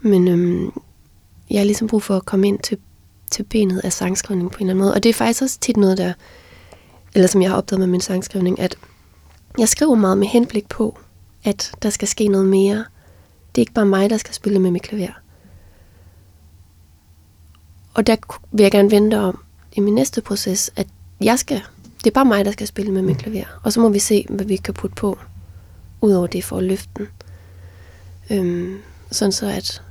Men 0.00 0.28
øhm, 0.28 0.72
jeg 1.50 1.58
har 1.60 1.64
ligesom 1.64 1.88
brug 1.88 2.02
for 2.02 2.16
at 2.16 2.24
komme 2.24 2.48
ind 2.48 2.58
til, 2.58 2.78
til 3.30 3.42
benet 3.42 3.80
af 3.84 3.92
sangskrivning 3.92 4.50
på 4.50 4.58
en 4.58 4.62
eller 4.62 4.72
anden 4.72 4.84
måde. 4.84 4.94
Og 4.94 5.02
det 5.02 5.08
er 5.08 5.14
faktisk 5.14 5.42
også 5.42 5.58
tit 5.60 5.76
noget, 5.76 5.98
der, 5.98 6.12
eller 7.14 7.28
som 7.28 7.42
jeg 7.42 7.50
har 7.50 7.56
opdaget 7.56 7.80
med 7.80 7.86
min 7.86 8.00
sangskrivning, 8.00 8.60
at 8.60 8.78
jeg 9.58 9.68
skriver 9.68 9.94
meget 9.94 10.18
med 10.18 10.26
henblik 10.26 10.68
på, 10.68 10.98
at 11.44 11.72
der 11.82 11.90
skal 11.90 12.08
ske 12.08 12.28
noget 12.28 12.46
mere. 12.46 12.84
Det 13.54 13.60
er 13.60 13.62
ikke 13.62 13.72
bare 13.72 13.86
mig, 13.86 14.10
der 14.10 14.16
skal 14.16 14.34
spille 14.34 14.58
med 14.58 14.70
mit 14.70 14.82
klaver. 14.82 15.20
Og 17.94 18.06
der 18.06 18.16
vil 18.52 18.62
jeg 18.62 18.72
gerne 18.72 18.90
vente 18.90 19.20
om 19.20 19.42
i 19.72 19.80
min 19.80 19.94
næste 19.94 20.20
proces, 20.20 20.70
at 20.76 20.86
jeg 21.20 21.38
skal, 21.38 21.62
det 22.04 22.10
er 22.10 22.14
bare 22.14 22.24
mig, 22.24 22.44
der 22.44 22.50
skal 22.50 22.66
spille 22.66 22.92
med 22.92 23.02
mit 23.02 23.18
klaver. 23.18 23.44
Og 23.62 23.72
så 23.72 23.80
må 23.80 23.88
vi 23.88 23.98
se, 23.98 24.26
hvad 24.28 24.44
vi 24.44 24.56
kan 24.56 24.74
putte 24.74 24.96
på, 24.96 25.18
udover 26.00 26.26
det 26.26 26.44
for 26.44 26.56
at 26.56 26.64
løfte 26.64 26.90
den. 26.96 27.06
Øhm, 28.30 28.78
sådan 29.10 29.32
så 29.32 29.46
at, 29.46 29.82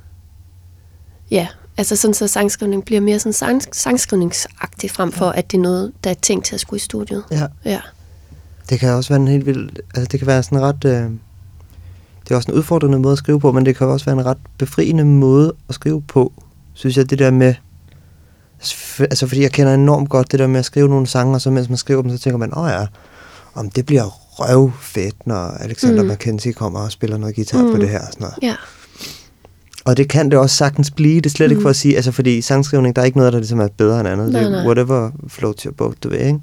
ja, 1.30 1.48
altså 1.76 1.96
sådan 1.96 2.14
så 2.14 2.26
sangskrivning 2.26 2.84
bliver 2.84 3.00
mere 3.00 3.18
sådan 3.18 3.32
sang, 3.32 3.62
sangskrivningsagtig, 3.72 4.90
frem 4.90 5.12
for 5.12 5.26
at 5.26 5.50
det 5.50 5.58
er 5.58 5.62
noget, 5.62 5.92
der 6.04 6.10
er 6.10 6.14
tænkt 6.14 6.44
til 6.44 6.54
at 6.54 6.60
skulle 6.60 6.78
i 6.78 6.80
studiet. 6.80 7.24
Ja. 7.30 7.46
Ja. 7.64 7.80
Det 8.70 8.80
kan 8.80 8.90
også 8.90 9.08
være 9.08 9.20
en 9.20 9.28
helt 9.28 9.46
vild... 9.46 9.70
Altså, 9.94 10.08
det 10.12 10.20
kan 10.20 10.26
være 10.26 10.42
sådan 10.42 10.60
ret... 10.60 10.84
Øh, 10.84 11.10
det 12.24 12.30
er 12.30 12.36
også 12.36 12.50
en 12.50 12.58
udfordrende 12.58 12.98
måde 12.98 13.12
at 13.12 13.18
skrive 13.18 13.40
på, 13.40 13.52
men 13.52 13.66
det 13.66 13.76
kan 13.76 13.86
også 13.86 14.04
være 14.04 14.16
en 14.20 14.26
ret 14.26 14.38
befriende 14.58 15.04
måde 15.04 15.54
at 15.68 15.74
skrive 15.74 16.02
på, 16.02 16.32
synes 16.74 16.96
jeg, 16.96 17.10
det 17.10 17.18
der 17.18 17.30
med... 17.30 17.54
Altså, 19.00 19.26
fordi 19.26 19.42
jeg 19.42 19.52
kender 19.52 19.74
enormt 19.74 20.08
godt 20.08 20.32
det 20.32 20.38
der 20.38 20.46
med 20.46 20.58
at 20.58 20.64
skrive 20.64 20.88
nogle 20.88 21.06
sange, 21.06 21.34
og 21.34 21.40
så 21.40 21.50
mens 21.50 21.68
man 21.68 21.78
skriver 21.78 22.02
dem, 22.02 22.10
så 22.10 22.18
tænker 22.18 22.38
man, 22.38 22.56
åh 22.56 22.62
oh 22.64 22.70
ja, 22.70 22.86
om 23.54 23.70
det 23.70 23.86
bliver 23.86 24.04
røvfedt, 24.30 25.26
når 25.26 25.36
Alexander 25.36 26.02
mm. 26.02 26.08
Mm. 26.08 26.12
McKenzie 26.14 26.52
kommer 26.52 26.80
og 26.80 26.92
spiller 26.92 27.16
noget 27.16 27.34
guitar 27.34 27.62
mm. 27.62 27.68
på 27.70 27.74
Mm. 27.74 27.80
det 27.80 27.88
her 27.88 27.98
og 28.00 28.06
sådan 28.12 28.20
noget. 28.20 28.34
Ja. 28.42 28.54
Og 29.84 29.96
det 29.96 30.08
kan 30.08 30.30
det 30.30 30.38
også 30.38 30.56
sagtens 30.56 30.90
blive, 30.90 31.16
det 31.16 31.26
er 31.26 31.30
slet 31.30 31.48
mm. 31.48 31.52
ikke 31.52 31.62
for 31.62 31.70
at 31.70 31.76
sige, 31.76 31.96
altså 31.96 32.12
fordi 32.12 32.38
i 32.38 32.40
sangskrivning, 32.40 32.96
der 32.96 33.02
er 33.02 33.06
ikke 33.06 33.18
noget, 33.18 33.32
der 33.32 33.38
ligesom 33.38 33.60
er 33.60 33.68
bedre 33.76 34.00
end 34.00 34.08
andet. 34.08 34.32
Nej, 34.32 34.42
det 34.42 34.52
er 34.58 34.66
whatever 34.66 35.10
floats 35.28 35.62
your 35.62 35.72
boat, 35.74 36.02
du 36.02 36.08
ved, 36.08 36.18
ikke? 36.18 36.38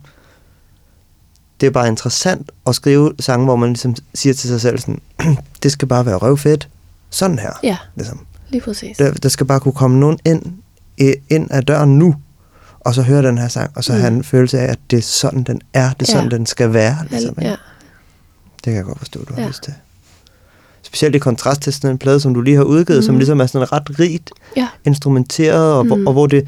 Det 1.62 1.68
er 1.68 1.72
bare 1.72 1.88
interessant 1.88 2.52
at 2.68 2.76
skrive 2.76 3.14
sange, 3.20 3.46
hvor 3.46 3.56
man 3.56 3.70
ligesom 3.70 3.96
siger 4.14 4.34
til 4.34 4.50
sig 4.50 4.62
selv 4.62 4.80
sådan, 4.80 5.02
det 5.64 5.72
skal 5.72 5.88
bare 5.88 6.06
være 6.06 6.16
røvfedt, 6.16 6.70
sådan 7.10 7.40
her. 7.40 7.52
Ja. 7.64 7.78
Ligesom. 7.96 8.20
lige 8.50 8.62
præcis. 8.62 8.98
Der, 8.98 9.12
der 9.14 9.30
skal 9.30 9.46
bare 9.46 9.60
kunne 9.60 9.74
komme 9.74 10.00
nogen 10.00 10.20
ind, 10.26 10.44
ind 11.30 11.48
ad 11.51 11.62
døren 11.62 12.00
nu, 12.00 12.16
og 12.80 12.94
så 12.96 13.01
høre 13.01 13.22
den 13.24 13.38
her 13.38 13.48
sang, 13.48 13.72
og 13.75 13.84
så 13.84 13.94
Mm. 13.94 14.00
have 14.00 14.13
en 14.13 14.24
følelse 14.24 14.60
af, 14.60 14.72
at 14.72 14.80
det 14.92 14.98
er 14.98 15.01
sådan, 15.01 15.44
den 15.44 15.62
er. 15.74 15.94
Det 15.94 16.01
er 16.08 16.12
sådan, 16.12 16.32
Ja. 16.32 16.38
den 16.38 16.46
skal 16.46 16.74
være. 16.74 16.98
Ligesom, 17.10 17.36
ja. 17.42 17.51
ikke? 17.51 17.62
Det 18.56 18.63
kan 18.63 18.74
jeg 18.75 18.84
godt 18.84 18.98
forstå, 19.00 19.24
du 19.24 19.34
har 19.34 19.42
Ja. 19.42 19.48
lyst 19.48 19.63
til. 19.63 19.74
Specielt 20.82 21.16
i 21.16 21.20
kontrast 21.20 21.62
til 21.62 21.74
sådan 21.74 21.89
en 21.92 21.98
plade, 21.98 22.20
som 22.20 22.34
du 22.34 22.42
lige 22.42 22.56
har 22.56 22.63
udgivet, 22.63 23.00
mm. 23.00 23.06
som 23.06 23.18
ligesom 23.18 23.39
er 23.42 23.46
sådan 23.46 23.72
ret 23.72 24.00
rigt 24.00 24.32
ja. 24.56 24.68
instrumenteret, 24.86 25.74
og, 25.74 25.86
mm. 25.86 25.92
Mm. 25.98 26.08
og 26.08 26.13
hvor 26.13 26.27
det... 26.27 26.48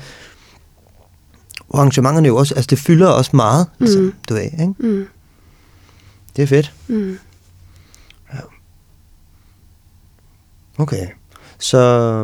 Hvor 1.67 1.79
arrangementerne 1.79 2.27
jo 2.27 2.35
også, 2.35 2.55
altså 2.55 2.67
det 2.69 2.79
fylder 2.79 3.07
også 3.07 3.31
meget, 3.35 3.67
mm. 3.79 3.85
Mm. 3.97 4.13
du 4.29 4.33
ved, 4.33 4.41
ikke? 4.43 4.65
Mm. 4.79 5.05
Det 6.35 6.43
er 6.43 6.47
fedt. 6.47 6.73
Mm. 6.87 7.17
Okay. 10.77 11.07
Så, 11.59 12.23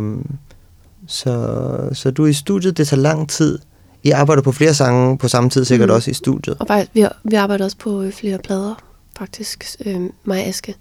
så, 1.07 1.89
så 1.93 2.12
du 2.12 2.24
er 2.24 2.27
i 2.27 2.33
studiet, 2.33 2.77
det 2.77 2.88
tager 2.88 3.01
lang 3.01 3.29
tid. 3.29 3.59
I 4.03 4.12
arbejder 4.12 4.41
på 4.41 4.51
flere 4.51 4.74
sange 4.74 5.17
på 5.17 5.27
samme 5.27 5.50
tid, 5.50 5.65
sikkert 5.65 5.89
mm. 5.89 5.95
Også 5.95 6.12
i 6.12 6.13
studiet. 6.13 6.57
Og 6.59 6.85
vi, 6.93 7.05
vi 7.24 7.35
arbejder 7.35 7.65
også 7.65 7.77
på 7.77 8.01
øh, 8.01 8.12
flere 8.13 8.38
plader, 8.38 8.75
faktisk, 9.17 9.65
øh, 9.85 10.01
mig 10.24 10.41
og 10.41 10.47
Aske. 10.47 10.75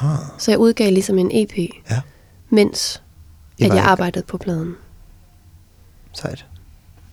Ah, 0.00 0.18
Så 0.38 0.50
jeg 0.50 0.58
udgav 0.58 0.92
ligesom 0.92 1.18
en 1.18 1.30
EP, 1.32 1.58
ja, 1.90 2.00
mens 2.50 3.02
I 3.58 3.64
at 3.64 3.74
jeg 3.74 3.84
arbejdede 3.84 4.24
på 4.24 4.38
pladen. 4.38 4.74
sejt. 6.12 6.46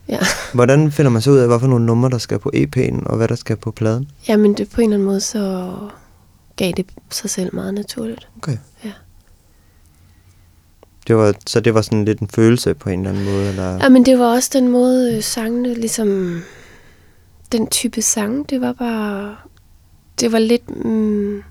Ja. 0.09 0.19
Hvordan 0.53 0.91
finder 0.91 1.12
man 1.12 1.21
så 1.21 1.31
ud 1.31 1.38
af, 1.38 1.47
hvad 1.47 1.59
for 1.59 1.67
nogle 1.67 1.85
numre, 1.85 2.09
der 2.09 2.17
skal 2.17 2.39
på 2.39 2.51
EP'en, 2.55 3.05
og 3.05 3.17
hvad 3.17 3.27
der 3.27 3.35
skal 3.35 3.55
på 3.57 3.71
pladen? 3.71 4.12
Jamen, 4.27 4.53
det, 4.53 4.69
på 4.69 4.81
en 4.81 4.88
eller 4.88 4.95
anden 4.95 5.05
måde, 5.07 5.19
så 5.21 5.73
gav 6.55 6.71
det 6.77 6.85
sig 7.09 7.29
selv 7.29 7.55
meget 7.55 7.73
naturligt. 7.73 8.27
Okay. 8.38 8.57
Ja. 8.83 8.91
Det 11.07 11.15
var, 11.15 11.33
så 11.48 11.60
det 11.60 11.74
var 11.74 11.81
sådan 11.81 12.05
lidt 12.05 12.19
en 12.19 12.27
følelse 12.27 12.74
på 12.74 12.89
en 12.89 13.00
eller 13.00 13.10
anden 13.10 13.25
måde? 13.25 13.50
Eller? 13.50 13.74
Ja, 13.74 13.89
men 13.89 14.05
det 14.05 14.19
var 14.19 14.25
også 14.25 14.50
den 14.53 14.67
måde, 14.67 15.15
øh, 15.15 15.24
sangene 15.24 15.74
ligesom... 15.74 16.41
Den 17.51 17.67
type 17.67 18.01
sang, 18.01 18.50
det 18.50 18.62
var 18.62 18.74
bare... 18.74 19.36
Det 20.19 20.31
var 20.31 20.39
lidt... 20.39 20.86
Mm, 20.86 21.43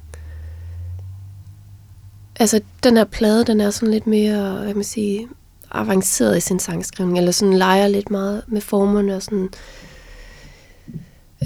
altså, 2.41 2.61
den 2.85 2.97
her 2.97 3.05
plade, 3.05 3.45
den 3.45 3.61
er 3.61 3.71
sådan 3.71 3.91
lidt 3.91 4.07
mere, 4.07 4.53
hvad 4.55 4.67
kan 4.67 4.77
man 4.77 4.85
sige, 4.85 5.29
avanceret 5.71 6.37
i 6.37 6.41
sin 6.41 6.59
sangskrivning, 6.59 7.19
eller 7.19 7.33
sådan 7.33 7.55
leger 7.55 7.89
lidt 7.89 8.11
meget 8.11 8.43
med 8.47 8.61
formerne 8.61 9.17
og 9.17 9.23
sådan... 9.23 9.49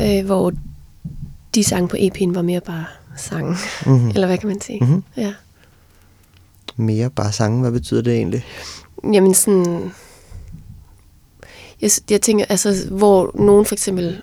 Øh, 0.03 0.27
hvor 0.27 0.53
de 1.55 1.65
sang 1.65 1.89
på 1.89 1.97
EP'en 1.97 2.35
var 2.35 2.43
mere 2.43 2.61
bare 2.61 2.85
sang. 3.17 3.57
Mm-hmm. 3.87 4.09
Eller 4.09 4.27
hvad 4.27 4.39
kan 4.39 4.49
man 4.49 4.61
sige? 4.61 4.85
Mhm. 4.85 5.05
Ja. 5.17 5.33
Mere 6.77 7.11
bare 7.11 7.33
sange, 7.33 7.61
hvad 7.61 7.73
betyder 7.73 8.03
det 8.03 8.15
egentlig? 8.15 8.45
Jamen 9.13 9.35
sådan... 9.35 9.93
Jeg, 11.81 11.91
jeg 12.11 12.23
tænker, 12.23 12.45
altså, 12.49 12.89
hvor 12.91 13.31
nogen 13.35 13.65
for 13.67 13.75
eksempel... 13.75 14.23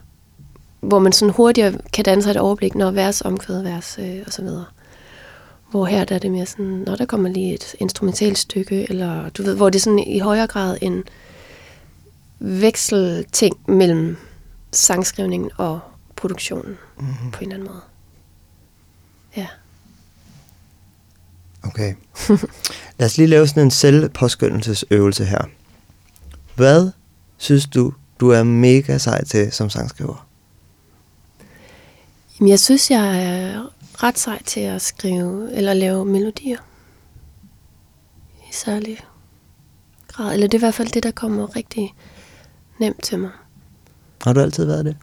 Hvor 0.80 1.00
man 1.00 1.12
sådan 1.12 1.34
hurtigere 1.34 1.74
kan 1.94 2.06
danne 2.06 2.24
sig 2.24 2.32
et 2.32 2.38
overblik, 2.38 2.76
når 2.76 2.92
vers, 2.92 3.22
omkvæd, 3.22 3.62
vers 3.62 3.98
øh, 4.00 4.24
og 4.26 4.34
så 4.34 4.42
videre. 4.42 4.66
Hvor 5.72 5.86
her 5.86 6.06
der 6.06 6.16
er 6.16 6.20
det 6.20 6.32
mere 6.32 6.46
sådan, 6.46 6.66
når 6.66 6.96
der 6.96 7.06
kommer 7.06 7.30
lige 7.30 7.54
et 7.54 7.76
instrumentalt 7.80 8.38
stykke, 8.38 8.90
eller 8.90 9.30
du 9.30 9.44
ved, 9.44 9.56
hvor 9.56 9.70
det 9.70 9.80
er 9.80 9.84
sådan 9.84 10.00
i 10.00 10.20
højere 10.20 10.48
grad 10.48 10.78
en 10.82 11.04
vekselting 12.40 13.56
mellem 13.68 14.18
sangskrivningen 14.72 15.52
og 15.58 15.80
produktionen 16.16 16.78
mm-hmm. 17.00 17.32
på 17.32 17.40
en 17.40 17.52
eller 17.52 17.56
anden 17.56 17.68
måde. 17.68 17.82
Ja. 19.38 19.48
Okay. 21.64 21.94
Lad 22.98 23.06
os 23.06 23.18
lige 23.18 23.28
lave 23.28 23.48
sådan 23.48 23.64
en 23.64 23.72
selvpåskyndelsesøvelse 23.72 25.26
her. 25.26 25.42
Hvad 26.56 26.92
synes 27.38 27.68
du, 27.68 27.94
du 28.20 28.30
er 28.30 28.44
mega 28.44 28.98
sej 28.98 29.24
til 29.24 29.52
som 29.52 29.70
sangskriver? 29.70 30.28
Jamen, 32.40 32.50
jeg 32.50 32.60
synes, 32.60 32.92
jeg 32.92 33.24
er 33.24 33.74
ret 34.04 34.20
sej 34.20 34.44
til 34.44 34.60
at 34.60 34.82
skrive 34.82 35.54
eller 35.54 35.74
lave 35.74 36.06
melodier. 36.06 36.60
I 38.50 38.54
særlig 38.54 39.00
grad. 40.08 40.34
Eller 40.34 40.48
det 40.48 40.54
er 40.54 40.60
i 40.60 40.66
hvert 40.66 40.74
fald 40.74 40.92
det, 40.92 41.04
der 41.04 41.12
kommer 41.12 41.56
rigtig 41.56 41.94
nemt 42.80 43.04
til 43.04 43.20
mig. 43.20 43.32
Har 44.24 44.34
du 44.34 44.40
altid 44.40 44.66
været 44.66 44.86
det? 44.86 44.98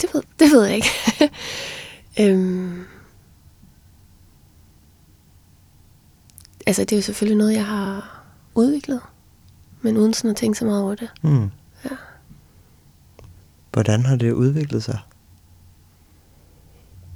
Det 0.00 0.14
ved, 0.14 0.22
det 0.38 0.50
ved 0.50 0.64
jeg 0.64 0.74
ikke. 0.74 0.88
øhm, 2.20 2.84
altså, 6.66 6.84
det 6.84 6.92
er 6.92 6.96
jo 6.96 7.02
selvfølgelig 7.02 7.38
noget, 7.38 7.54
jeg 7.54 7.66
har 7.66 8.22
udviklet. 8.54 9.00
Men 9.82 9.96
uden 9.96 10.14
sådan 10.14 10.30
at 10.30 10.36
tænke 10.36 10.58
så 10.58 10.64
meget 10.64 10.82
over 10.82 10.94
det. 10.94 11.10
Mm. 11.22 11.50
Ja. 11.84 11.96
Hvordan 13.72 14.06
har 14.06 14.16
det 14.16 14.32
udviklet 14.32 14.84
sig? 14.84 14.98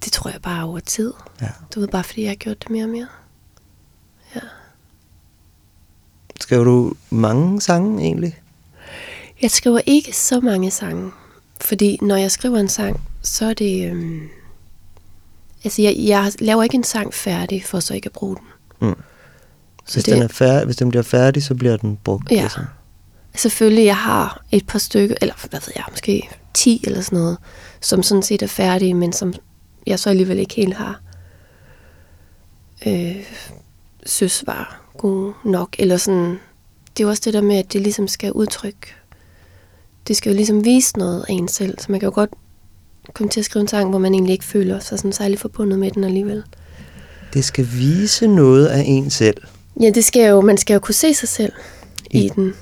Det 0.05 0.13
tror 0.13 0.31
jeg 0.31 0.43
bare 0.43 0.65
over 0.65 0.81
tid. 0.81 1.13
Ja. 1.41 1.49
Du 1.75 1.81
ved, 1.81 1.89
bare 1.89 2.05
fordi 2.05 2.23
jeg 2.23 2.31
har 2.31 2.35
gjort 2.35 2.63
det 2.63 2.71
mere 2.71 2.85
og 2.85 2.91
mere. 2.91 3.09
Ja. 4.35 4.41
Skriver 6.41 6.65
du 6.65 6.95
mange 7.11 7.61
sange 7.61 8.03
egentlig? 8.03 8.41
Jeg 9.43 9.51
skriver 9.51 9.81
ikke 9.87 10.17
så 10.17 10.41
mange 10.41 10.71
sange, 10.71 11.13
fordi 11.61 11.99
når 12.03 12.17
jeg 12.17 12.31
skriver 12.31 12.59
en 12.59 12.69
sang, 12.69 13.01
så 13.23 13.47
er 13.47 13.55
det... 13.55 13.91
Øhm, 13.91 14.29
altså, 15.65 15.83
jeg, 15.83 15.95
jeg 15.99 16.33
laver 16.39 16.63
ikke 16.63 16.75
en 16.75 16.85
sang 16.85 17.15
færdig, 17.15 17.65
for 17.65 17.81
så 17.81 17.95
ikke 17.95 18.07
at 18.07 18.13
bruge 18.13 18.37
den. 18.37 18.45
Mm. 18.89 18.95
Så 19.87 19.95
Hvis, 19.95 20.05
det- 20.05 20.15
den 20.15 20.23
er 20.23 20.29
færdig, 20.29 20.65
hvis 20.65 20.77
den 20.77 20.89
bliver 20.89 21.03
færdig, 21.03 21.43
så 21.43 21.55
bliver 21.55 21.77
den 21.77 21.99
brugt. 22.05 22.31
Ja. 22.31 22.41
ligesom. 22.41 22.65
Selvfølgelig, 23.35 23.85
jeg 23.85 23.97
har 23.97 24.43
et 24.53 24.67
par 24.67 24.79
stykker, 24.79 25.17
eller 25.21 25.35
hvad 25.51 25.61
ved 25.67 25.73
jeg, 25.77 25.85
måske 25.91 26.29
10 26.55 26.85
eller 26.87 27.01
sådan 27.01 27.19
noget, 27.19 27.39
som 27.81 28.03
sådan 28.03 28.23
set 28.23 28.43
er 28.43 28.47
færdige, 28.47 28.95
men 28.95 29.13
som 29.13 29.35
jeg 29.87 29.99
så 29.99 30.11
alligevel 30.11 30.39
ikke 30.39 30.55
helt 30.55 30.75
har 30.75 31.01
øh, 32.87 33.17
synes 34.07 34.45
var 34.47 34.81
gode 34.99 35.33
nok. 35.45 35.77
Eller 35.79 35.97
sådan, 35.97 36.39
det 36.97 37.05
er 37.05 37.09
også 37.09 37.23
det 37.25 37.35
der 37.35 37.41
med, 37.41 37.57
at 37.57 37.73
det 37.73 37.81
ligesom 37.81 38.09
skal 38.09 38.33
udtrykke, 38.33 38.95
det 40.09 40.17
skal 40.17 40.31
jo 40.31 40.37
ligesom 40.37 40.65
vise 40.65 40.99
noget 40.99 41.25
af 41.29 41.33
en 41.33 41.49
selv, 41.49 41.79
så 41.79 41.87
man 41.89 42.01
kan 42.01 42.07
jo 42.07 42.13
godt 42.15 42.31
komme 43.15 43.31
til 43.31 43.41
at 43.41 43.45
skrive 43.45 43.61
en 43.61 43.69
sang, 43.69 43.91
hvor 43.91 43.99
man 43.99 44.15
egentlig 44.15 44.33
ikke 44.33 44.45
føler 44.45 44.79
sig 44.81 44.99
sådan 44.99 45.13
særlig 45.13 45.39
forbundet 45.39 45.79
med 45.79 45.91
den 45.91 46.05
alligevel. 46.05 46.43
Det 47.35 47.45
skal 47.45 47.69
vise 47.73 48.27
noget 48.27 48.67
af 48.67 48.83
en 48.87 49.11
selv. 49.11 49.37
Ja, 49.81 49.91
det 49.91 50.05
skal 50.05 50.29
jo, 50.29 50.41
man 50.41 50.57
skal 50.59 50.75
jo 50.75 50.81
kunne 50.81 50.95
se 50.95 51.15
sig 51.15 51.29
selv 51.29 51.53
i, 52.11 52.25
I- 52.25 52.29
den. 52.29 52.55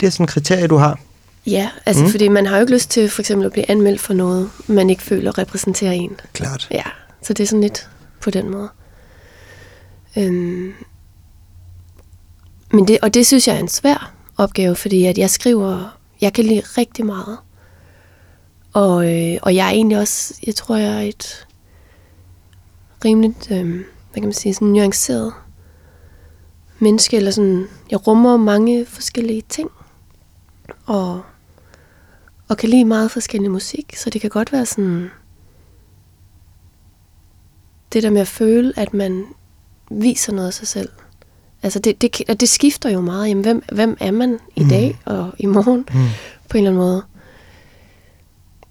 Det 0.00 0.06
er 0.06 0.10
sådan 0.10 0.24
en 0.24 0.28
kriterie, 0.28 0.66
du 0.66 0.76
har. 0.76 1.00
Ja, 1.46 1.70
altså 1.86 2.04
mm. 2.04 2.10
fordi 2.10 2.28
man 2.28 2.46
har 2.46 2.56
jo 2.56 2.60
ikke 2.60 2.72
lyst 2.72 2.90
til 2.90 3.10
for 3.10 3.22
eksempel 3.22 3.46
at 3.46 3.52
blive 3.52 3.70
anmeldt 3.70 4.00
for 4.00 4.14
noget, 4.14 4.50
man 4.66 4.90
ikke 4.90 5.02
føler 5.02 5.38
repræsenterer 5.38 5.92
en. 5.92 6.16
Klart. 6.32 6.68
Ja, 6.70 6.82
så 7.22 7.32
det 7.32 7.42
er 7.42 7.46
sådan 7.46 7.60
lidt 7.60 7.88
på 8.20 8.30
den 8.30 8.50
måde. 8.50 8.68
Øhm, 10.18 10.72
men 12.72 12.88
det, 12.88 12.98
og 13.02 13.14
det 13.14 13.26
synes 13.26 13.48
jeg 13.48 13.56
er 13.56 13.60
en 13.60 13.68
svær 13.68 14.12
opgave, 14.36 14.76
fordi 14.76 15.04
at 15.06 15.18
jeg 15.18 15.30
skriver, 15.30 15.98
jeg 16.20 16.32
kan 16.32 16.44
lide 16.44 16.60
rigtig 16.78 17.06
meget. 17.06 17.38
Og, 18.74 19.12
øh, 19.14 19.38
og 19.42 19.54
jeg 19.54 19.66
er 19.66 19.70
egentlig 19.70 19.98
også, 19.98 20.34
jeg 20.46 20.54
tror, 20.54 20.76
jeg 20.76 20.96
er 20.96 21.00
et 21.08 21.46
rimeligt, 23.04 23.50
øh, 23.50 23.70
hvad 23.74 23.84
kan 24.14 24.22
man 24.24 24.32
sige, 24.32 24.54
sådan 24.54 24.68
nuanceret 24.68 25.32
menneske, 26.78 27.16
eller 27.16 27.30
sådan, 27.30 27.66
jeg 27.90 28.06
rummer 28.06 28.36
mange 28.36 28.86
forskellige 28.86 29.42
ting, 29.48 29.70
og, 30.86 31.22
og 32.48 32.56
kan 32.56 32.68
lide 32.68 32.84
meget 32.84 33.10
forskellig 33.10 33.50
musik, 33.50 33.96
så 33.96 34.10
det 34.10 34.20
kan 34.20 34.30
godt 34.30 34.52
være 34.52 34.66
sådan, 34.66 35.10
det 37.92 38.02
der 38.02 38.10
med 38.10 38.20
at 38.20 38.28
føle, 38.28 38.72
at 38.76 38.94
man 38.94 39.24
viser 39.90 40.32
noget 40.32 40.46
af 40.48 40.54
sig 40.54 40.68
selv. 40.68 40.88
Altså 41.62 41.78
det, 41.78 42.02
det, 42.02 42.22
og 42.28 42.40
det 42.40 42.48
skifter 42.48 42.90
jo 42.90 43.00
meget. 43.00 43.28
Jamen, 43.28 43.42
hvem, 43.44 43.62
hvem 43.72 43.96
er 44.00 44.10
man 44.10 44.38
i 44.56 44.62
Mm. 44.62 44.68
dag 44.68 45.00
og 45.04 45.32
i 45.38 45.46
morgen 45.46 45.78
Mm. 45.78 46.06
på 46.48 46.58
en 46.58 46.64
eller 46.66 46.70
anden 46.70 46.74
måde? 46.86 47.02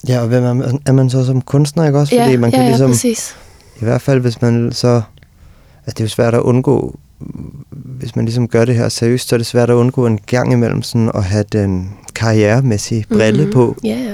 Ja, 0.07 0.19
og 0.21 0.27
hvem 0.27 0.43
er 0.43 0.53
man, 0.53 0.79
er 0.85 0.91
man 0.91 1.09
så 1.09 1.25
som 1.25 1.41
kunstner, 1.41 1.85
ikke 1.85 1.99
også? 1.99 2.15
ja, 2.15 2.23
Fordi 2.25 2.35
man 2.35 2.51
kan 2.51 2.61
ja, 2.61 2.67
ligesom, 2.67 2.87
ja, 2.89 2.93
præcis. 2.93 3.35
i 3.81 3.83
hvert 3.83 4.01
fald 4.01 4.19
hvis 4.19 4.41
man 4.41 4.71
så, 4.71 5.01
at 5.85 5.97
det 5.97 5.99
er 5.99 6.05
jo 6.05 6.09
svært 6.09 6.33
at 6.33 6.39
undgå, 6.41 6.99
hvis 7.69 8.15
man 8.15 8.25
ligesom 8.25 8.47
gør 8.47 8.65
det 8.65 8.75
her 8.75 8.89
seriøst, 8.89 9.27
så 9.29 9.35
er 9.35 9.37
det 9.37 9.45
svært 9.47 9.69
at 9.69 9.73
undgå 9.73 10.07
en 10.07 10.17
gang 10.25 10.53
imellem 10.53 10.81
sådan 10.81 11.11
at 11.15 11.23
have 11.23 11.43
den 11.51 11.93
karrieremæssige 12.15 13.05
brille 13.09 13.43
Mhm. 13.43 13.53
på. 13.53 13.75
Ja, 13.83 13.89
ja. 13.89 14.13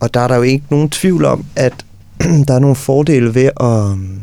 Og 0.00 0.14
der 0.14 0.20
er 0.20 0.28
der 0.28 0.36
jo 0.36 0.42
ikke 0.42 0.64
nogen 0.70 0.90
tvivl 0.90 1.24
om, 1.24 1.44
at 1.56 1.84
der 2.48 2.54
er 2.54 2.58
nogle 2.58 2.76
fordele 2.76 3.34
ved 3.34 3.44
at 3.60 3.66
um, 3.66 4.20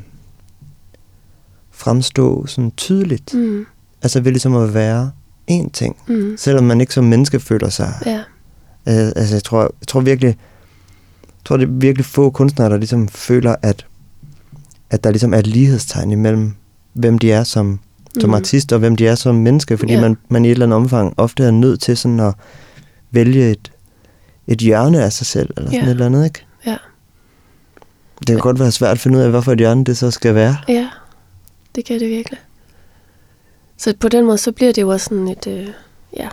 fremstå 1.72 2.46
sådan 2.48 2.72
tydeligt. 2.78 3.34
Mm, 3.34 3.66
Altså 4.04 4.22
ved 4.22 4.32
ligesom 4.32 4.56
at 4.56 4.74
være 4.74 5.12
én 5.52 5.70
ting, 5.74 5.96
mm, 6.08 6.34
selvom 6.38 6.64
man 6.64 6.82
ikke 6.82 6.94
som 6.94 7.04
menneske 7.04 7.40
føler 7.40 7.70
sig 7.70 7.94
ja. 8.06 8.18
Øh, 8.88 9.12
altså, 9.16 9.36
jeg 9.36 9.44
tror, 9.44 9.62
jeg 9.62 9.88
tror 9.88 10.00
virkelig, 10.02 10.38
jeg 11.42 11.46
tror, 11.46 11.58
det 11.58 11.64
er 11.68 11.72
virkelig 11.72 12.06
få 12.06 12.30
kunstnere, 12.30 12.70
der 12.70 12.78
ligesom 12.78 13.08
føler, 13.08 13.56
at, 13.62 13.86
at 14.90 15.04
der 15.04 15.12
ligesom 15.12 15.34
er 15.34 15.38
et 15.38 15.48
lighedstegn 15.48 16.12
imellem, 16.12 16.54
hvem 16.94 17.20
de 17.20 17.32
er 17.32 17.44
som, 17.44 17.80
som 18.20 18.30
Mhm. 18.30 18.34
artist, 18.34 18.74
og 18.74 18.80
hvem 18.80 18.96
de 18.96 19.08
er 19.08 19.16
som 19.16 19.36
menneske, 19.36 19.78
fordi 19.78 19.94
Ja. 19.94 20.02
man, 20.02 20.18
man 20.30 20.46
i 20.46 20.48
et 20.48 20.52
eller 20.52 20.66
andet 20.66 20.76
omfang 20.78 21.14
ofte 21.18 21.44
er 21.44 21.52
nødt 21.52 21.82
til 21.82 21.98
sådan 21.98 22.20
at 22.20 22.34
vælge 23.12 23.52
et, 23.52 23.72
et 24.48 24.58
hjørne 24.60 25.04
af 25.04 25.14
sig 25.14 25.28
selv, 25.28 25.50
eller 25.58 25.70
sådan 25.70 25.80
Ja. 25.84 25.86
et 25.88 25.92
eller 25.92 26.06
andet, 26.06 26.26
ikke? 26.26 26.46
Ja. 26.66 26.78
Det 28.20 28.28
kan 28.28 28.38
godt 28.40 28.60
være 28.60 28.72
svært 28.72 28.92
at 28.92 29.00
finde 29.00 29.18
ud 29.18 29.24
af, 29.24 29.30
hvorfor 29.30 29.52
et 29.52 29.58
hjørne 29.58 29.84
det 29.84 29.98
så 29.98 30.12
skal 30.12 30.36
være. 30.36 30.58
Ja, 30.68 30.90
det 31.76 31.86
kan 31.86 32.00
det 32.00 32.10
virkelig. 32.10 32.40
Så 33.78 33.94
på 34.00 34.08
den 34.10 34.26
måde, 34.26 34.38
så 34.38 34.52
bliver 34.52 34.74
det 34.74 34.82
jo 34.82 34.90
også 34.90 35.04
sådan 35.10 35.28
et, 35.28 35.48
øh, 35.48 35.68
ja, 36.18 36.30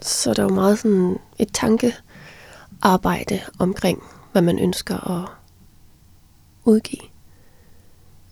så 0.00 0.30
er 0.30 0.34
der 0.34 0.42
jo 0.42 0.48
meget 0.48 0.78
sådan 0.78 1.16
et 1.38 1.48
tankearbejde 1.52 3.40
omkring, 3.58 4.02
hvad 4.34 4.42
man 4.42 4.58
ønsker 4.58 5.10
at 5.20 5.28
udgive. 6.64 7.00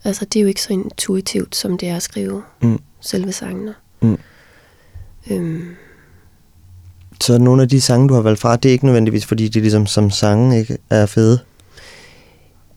Altså, 0.04 0.24
det 0.24 0.36
er 0.38 0.42
jo 0.42 0.48
ikke 0.48 0.62
så 0.62 0.72
intuitivt, 0.72 1.56
som 1.56 1.78
det 1.78 1.88
er 1.88 1.96
at 1.96 2.02
skrive 2.02 2.42
Mm. 2.62 2.80
selve 3.00 3.32
sangene. 3.32 3.74
Mm. 4.00 4.18
Øhm, 5.30 5.68
Så 7.20 7.38
nogle 7.38 7.62
af 7.62 7.68
de 7.68 7.80
sange, 7.80 8.08
du 8.08 8.14
har 8.14 8.20
valgt 8.20 8.40
fra, 8.40 8.56
det 8.56 8.68
er 8.68 8.72
ikke 8.72 8.84
nødvendigvis, 8.86 9.26
fordi 9.26 9.48
de 9.48 9.60
ligesom 9.60 9.86
som 9.86 10.10
sange 10.10 10.58
ikke 10.58 10.78
er 10.90 11.06
fede. 11.06 11.38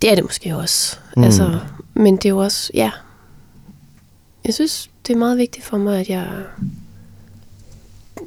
det 0.02 0.12
er 0.12 0.16
det 0.16 0.24
måske 0.24 0.56
også. 0.56 0.98
Mm. 1.18 1.24
Altså, 1.24 1.60
men 1.94 2.16
det 2.16 2.26
er 2.26 2.30
jo 2.30 2.38
også, 2.38 2.72
ja. 2.74 2.92
Jeg 4.46 4.54
synes, 4.54 4.90
det 5.08 5.14
er 5.14 5.18
meget 5.18 5.38
vigtigt 5.38 5.66
for 5.66 5.78
mig, 5.78 6.00
at 6.00 6.10
jeg... 6.10 6.28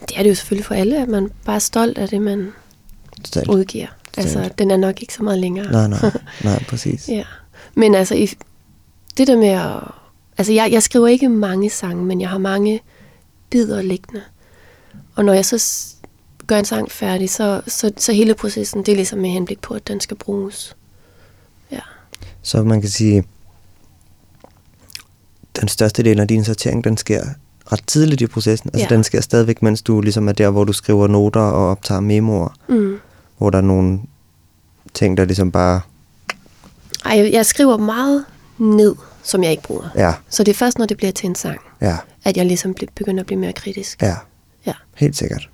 Det 0.08 0.16
er 0.18 0.22
det 0.22 0.30
jo 0.30 0.34
selvfølgelig 0.34 0.66
for 0.66 0.74
alle, 0.74 1.02
at 1.02 1.08
man 1.08 1.30
bare 1.44 1.56
er 1.56 1.61
stolt 1.61 1.98
af 1.98 2.08
det, 2.08 2.22
man 2.22 2.52
Stalt. 3.24 3.48
udgiver. 3.48 3.87
Altså, 4.18 4.50
den 4.59 4.70
er 4.70 4.76
nok 4.76 5.00
ikke 5.02 5.14
så 5.14 5.22
meget 5.22 5.38
længere. 5.38 5.72
Nej, 5.72 5.88
nej, 5.88 6.11
nej, 6.44 6.64
præcis. 6.68 7.09
Ja. 7.09 7.22
Men 7.74 7.94
altså, 7.94 8.14
i, 8.14 8.31
det 9.18 9.26
der 9.26 9.37
med 9.37 9.48
at... 9.48 9.72
Altså, 10.38 10.52
jeg, 10.52 10.68
jeg 10.72 10.83
skriver 10.83 11.07
ikke 11.07 11.28
mange 11.28 11.70
sange, 11.70 12.04
men 12.04 12.20
jeg 12.20 12.28
har 12.28 12.38
mange 12.38 12.81
bidder 13.50 13.83
liggende. 13.83 14.20
Og 15.14 15.24
når 15.24 15.33
jeg 15.33 15.44
så 15.44 15.85
gør 16.46 16.59
en 16.59 16.64
sang 16.64 16.90
færdig, 16.90 17.31
så, 17.31 17.61
så, 17.66 17.90
så 17.96 18.12
hele 18.12 18.35
processen, 18.35 18.81
det 18.83 18.92
er 18.92 18.96
ligesom 18.96 19.18
med 19.18 19.31
henblik 19.31 19.61
på, 19.61 19.74
at 19.74 19.88
den 19.88 20.00
skal 20.00 20.16
bruges. 20.16 20.76
Ja. 21.72 21.81
Så 22.42 22.62
man 22.62 22.81
kan 22.81 22.90
sige, 22.90 23.24
den 25.61 25.68
største 25.68 26.02
del 26.02 26.20
af 26.20 26.28
din 26.28 26.44
sortering, 26.44 26.85
den 26.85 26.96
sker 26.96 27.22
ret 27.72 27.81
tidligt 27.87 28.20
i 28.20 28.26
processen. 28.26 28.70
Altså 28.74 28.87
Ja. 28.90 28.94
den 28.94 29.04
sker 29.04 29.20
stadigvæk, 29.20 29.62
mens 29.62 29.83
du 29.83 30.00
ligesom 30.00 30.28
er 30.28 30.33
der, 30.33 30.50
hvor 30.50 30.64
du 30.64 30.72
skriver 30.72 31.07
noter 31.07 31.40
og 31.40 31.68
optager 31.70 32.00
memoer, 32.00 32.48
Mm. 32.68 32.96
Hvor 33.38 33.51
der 33.51 33.59
er 33.59 33.62
nogle 33.62 34.01
ting, 34.94 35.16
der 35.16 35.24
ligesom 35.24 35.53
bare, 35.53 35.81
Ej, 37.05 37.31
jeg, 37.33 37.46
skriver 37.46 37.77
meget 37.77 38.24
ned, 38.59 38.94
som 39.22 39.42
jeg 39.42 39.51
ikke 39.51 39.62
bruger. 39.62 39.88
ja, 39.94 40.14
Så 40.29 40.44
det 40.44 40.51
er 40.53 40.57
først, 40.57 40.79
når 40.79 40.87
det 40.87 40.96
bliver 40.96 41.12
til 41.12 41.27
en 41.29 41.35
sang, 41.35 41.61
ja, 41.81 41.96
at 42.24 42.37
jeg 42.37 42.46
ligesom 42.46 42.74
begynder 42.94 43.20
at 43.22 43.27
blive 43.27 43.40
mere 43.40 43.53
kritisk. 43.53 44.03
ja, 44.03 44.16
Ja. 44.66 44.72
helt 44.96 45.16
sikkert. 45.16 45.51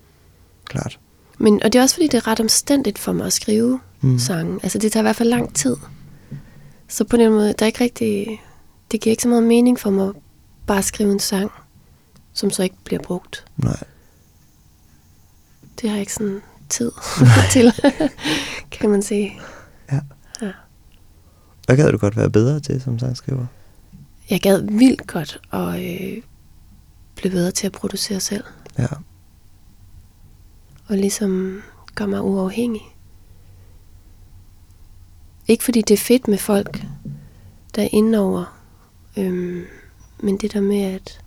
Klart. 0.64 0.98
Men, 1.38 1.62
og 1.62 1.72
det 1.72 1.78
er 1.78 1.82
også, 1.82 1.94
fordi 1.94 2.06
det 2.06 2.14
er 2.14 2.26
ret 2.26 2.40
omstændigt 2.40 2.98
for 2.98 3.12
mig 3.12 3.26
at 3.26 3.32
skrive 3.32 3.80
mm. 4.00 4.18
sange. 4.18 4.60
Altså, 4.62 4.78
det 4.78 4.92
tager 4.92 5.02
i 5.02 5.06
hvert 5.06 5.16
fald 5.16 5.28
lang 5.28 5.54
tid. 5.54 5.76
Så 6.88 7.04
på 7.04 7.16
den 7.16 7.32
måde, 7.32 7.46
der 7.58 7.62
er 7.62 7.66
ikke 7.66 7.84
rigtig... 7.84 8.42
Det 8.92 9.00
giver 9.00 9.10
ikke 9.10 9.22
så 9.22 9.28
meget 9.28 9.42
mening 9.42 9.80
for 9.80 9.90
mig 9.90 10.12
bare 10.66 10.78
at 10.78 10.84
skrive 10.84 11.12
en 11.12 11.18
sang, 11.20 11.50
som 12.32 12.50
så 12.50 12.62
ikke 12.62 12.76
bliver 12.84 13.02
brugt. 13.02 13.44
Nej. 13.56 13.76
Det 15.80 15.88
har 15.90 15.96
jeg 15.96 16.00
ikke 16.00 16.14
sådan 16.14 16.40
tid 16.68 16.92
til, 17.52 17.72
kan 18.70 18.90
man 18.90 19.02
sige. 19.02 19.40
Ja. 19.92 20.00
Ja. 20.42 20.52
Hvad 21.66 21.76
gad 21.76 21.92
du 21.92 21.98
godt 21.98 22.16
være 22.16 22.30
bedre 22.30 22.60
til 22.60 22.80
som 22.80 22.98
sangskriver? 22.98 23.46
Jeg 24.30 24.40
gad 24.40 24.62
vildt 24.62 25.06
godt 25.06 25.40
at 25.52 25.68
øh, 25.68 26.22
blive 27.16 27.30
bedre 27.32 27.50
til 27.50 27.66
at 27.66 27.72
producere 27.72 28.20
selv. 28.20 28.44
Ja. 28.78 28.86
og 30.86 30.96
ligesom 30.96 31.62
gør 31.94 32.06
mig 32.06 32.22
uafhængig. 32.22 32.82
Ikke 35.48 35.64
fordi 35.64 35.82
det 35.82 35.94
er 35.94 35.98
fedt 35.98 36.28
med 36.28 36.38
folk, 36.38 36.82
der 37.74 37.82
er 37.82 37.88
inde 37.92 38.18
over, 38.18 38.58
øhm, 39.16 39.64
men 40.20 40.36
det 40.36 40.52
der 40.52 40.60
med 40.60 40.82
at, 40.82 41.20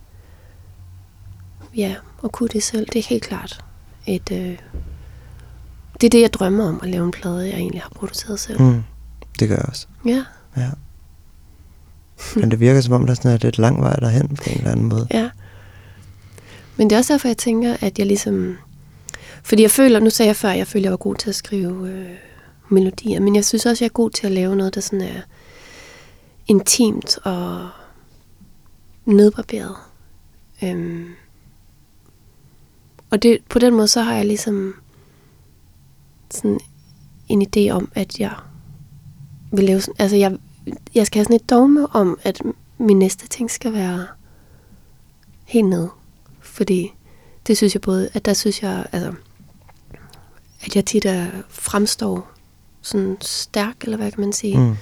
ja, 1.76 1.94
at 2.24 2.32
kunne 2.32 2.48
det 2.48 2.62
selv, 2.62 2.86
det 2.86 2.98
er 2.98 3.08
helt 3.08 3.22
klart 3.24 3.64
et, 4.06 4.32
øh, 4.32 4.58
det 6.00 6.06
er 6.06 6.10
det, 6.10 6.20
jeg 6.20 6.32
drømmer 6.32 6.68
om, 6.68 6.80
at 6.82 6.88
lave 6.88 7.04
en 7.04 7.10
plade, 7.10 7.48
jeg 7.48 7.54
egentlig 7.54 7.80
har 7.82 7.90
produceret 7.94 8.40
selv. 8.40 8.62
Mm. 8.62 8.82
Det 9.38 9.48
gør 9.48 9.56
jeg 9.56 9.64
også. 9.68 9.86
Ja, 10.04 10.24
Ja. 10.56 10.70
Men 12.36 12.50
det 12.50 12.60
virker 12.60 12.80
som 12.80 12.92
om, 12.92 13.06
der 13.06 13.10
er 13.10 13.14
sådan 13.14 13.30
er 13.30 13.38
lidt 13.42 13.58
lang 13.58 13.80
vej 13.80 13.92
derhen 13.94 14.28
på 14.28 14.42
en 14.46 14.58
eller 14.58 14.70
anden 14.70 14.86
måde. 14.86 15.06
ja. 15.10 15.30
Men 16.76 16.90
det 16.90 16.96
er 16.96 16.98
også 16.98 17.12
derfor, 17.12 17.28
jeg 17.28 17.36
tænker, 17.36 17.76
at 17.80 17.98
jeg 17.98 18.06
ligesom... 18.06 18.56
Fordi 19.42 19.62
jeg 19.62 19.70
føler, 19.70 20.00
nu 20.00 20.10
sagde 20.10 20.26
jeg 20.26 20.36
før, 20.36 20.48
at 20.48 20.58
jeg 20.58 20.66
føler, 20.66 20.82
at 20.82 20.84
jeg 20.84 20.90
var 20.90 20.96
god 20.96 21.14
til 21.14 21.28
at 21.28 21.34
skrive 21.34 21.90
øh, 21.90 22.08
melodier, 22.68 23.20
men 23.20 23.36
jeg 23.36 23.44
synes 23.44 23.66
også, 23.66 23.70
at 23.70 23.80
jeg 23.80 23.86
er 23.86 23.92
god 23.92 24.10
til 24.10 24.26
at 24.26 24.32
lave 24.32 24.56
noget, 24.56 24.74
der 24.74 24.80
sådan 24.80 25.00
er 25.00 25.20
intimt 26.46 27.18
og 27.24 27.68
nedbarberet. 29.06 29.74
Øhm, 30.64 31.06
og 33.10 33.22
det, 33.22 33.38
på 33.48 33.58
den 33.58 33.74
måde, 33.74 33.88
så 33.88 34.02
har 34.02 34.14
jeg 34.14 34.26
ligesom 34.26 34.74
sådan 36.34 36.60
en 37.28 37.42
idé 37.42 37.70
om, 37.70 37.92
at 37.94 38.20
jeg 38.20 38.34
vil 39.52 39.64
lave 39.64 39.80
sådan, 39.80 39.94
altså 39.98 40.16
jeg, 40.16 40.38
jeg 40.94 41.06
skal 41.06 41.18
have 41.18 41.24
sådan 41.24 41.36
et 41.36 41.50
dogme 41.50 41.86
om, 41.86 42.18
at 42.22 42.42
min 42.78 42.98
næste 42.98 43.28
ting 43.28 43.50
skal 43.50 43.72
være 43.72 44.06
helt 45.44 45.68
ned. 45.68 45.88
Fordi 46.40 46.92
det 47.46 47.56
synes 47.56 47.74
jeg 47.74 47.80
både, 47.80 48.08
at 48.14 48.24
der 48.24 48.34
synes 48.34 48.62
jeg, 48.62 48.86
altså, 48.92 49.12
at 50.60 50.76
jeg 50.76 50.84
tit 50.84 51.04
er, 51.04 51.26
fremstår 51.48 52.30
sådan 52.82 53.16
stærk, 53.20 53.76
eller 53.82 53.96
hvad 53.96 54.10
kan 54.10 54.20
man 54.20 54.32
sige. 54.32 54.58
Mm. 54.58 54.76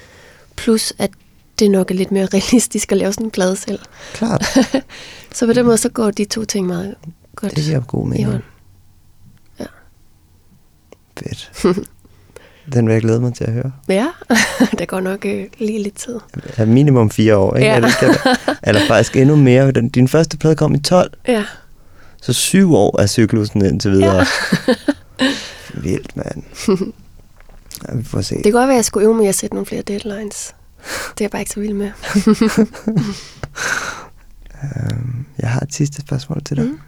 Plus, 0.57 0.93
at 0.99 1.11
det 1.59 1.71
nok 1.71 1.91
er 1.91 1.95
lidt 1.95 2.13
mere 2.13 2.27
realistisk 2.27 2.93
at 2.93 2.99
lave 2.99 3.13
sådan 3.13 3.27
en 3.27 3.31
plade 3.31 3.57
selv. 3.57 3.81
Klart, 4.13 4.45
Så 5.37 5.47
på 5.47 5.53
den 5.53 5.67
måde, 5.67 5.79
så 5.79 5.89
går 5.89 6.11
de 6.11 6.25
to 6.25 6.45
ting 6.45 6.67
meget 6.67 6.95
godt 7.37 7.57
det 7.57 7.65
giver 7.65 7.81
god 7.81 8.07
mening. 8.07 8.45
Fedt. 11.19 11.53
Den 12.73 12.87
vil 12.87 12.93
jeg 12.93 13.03
glæde 13.03 13.21
mig 13.21 13.35
til 13.35 13.45
at 13.45 13.53
høre. 13.53 13.73
Ja, 13.89 14.07
der 14.79 14.85
går 14.87 15.01
nok 15.01 15.25
øh, 15.27 15.45
lige 15.59 15.83
lidt 15.83 15.95
tid. 15.97 16.19
Er 16.57 16.65
minimum 16.65 17.11
fire 17.11 17.37
år, 17.37 17.55
ikke? 17.57 17.69
Ja. 17.69 17.81
Er 17.81 17.87
ikke 17.87 18.07
det? 18.07 18.39
Eller 18.69 18.87
faktisk 18.87 19.17
endnu 19.17 19.37
mere. 19.37 19.71
Den- 19.73 19.89
Din 19.89 20.09
første 20.09 20.37
plade 20.37 20.57
kom 20.57 20.75
i 20.75 20.79
12, 20.79 21.13
Ja, 21.29 21.45
så 22.23 22.33
syv 22.33 22.75
år 22.75 23.01
er 23.01 23.07
cyklusen 23.07 23.65
indtil 23.65 23.91
videre. 23.91 24.27
Ja. 24.69 24.75
Vildt, 25.75 26.17
mand. 26.17 26.43
Ja, 27.89 27.95
vi 27.97 28.05
får 28.05 28.21
se. 28.21 28.35
det 28.35 28.43
kan 28.45 28.53
godt 28.53 28.63
være, 28.69 28.75
at 28.75 28.77
jeg 28.77 28.85
skulle 28.85 29.05
øve 29.07 29.15
mig 29.17 29.29
at 29.29 29.35
sætte 29.35 29.55
nogle 29.57 29.67
flere 29.67 29.83
deadlines. 29.83 30.55
Det 30.85 31.21
er 31.21 31.25
jeg 31.25 31.31
bare 31.31 31.43
ikke 31.43 31.53
så 31.53 31.61
vild 31.61 31.75
med. 31.75 31.91
Øhm, 34.65 35.25
jeg 35.39 35.51
har 35.51 35.61
et 35.61 35.75
sidste 35.75 36.01
spørgsmål 36.01 36.43
til 36.45 36.57
dig. 36.57 36.65
Mm. 36.65 36.79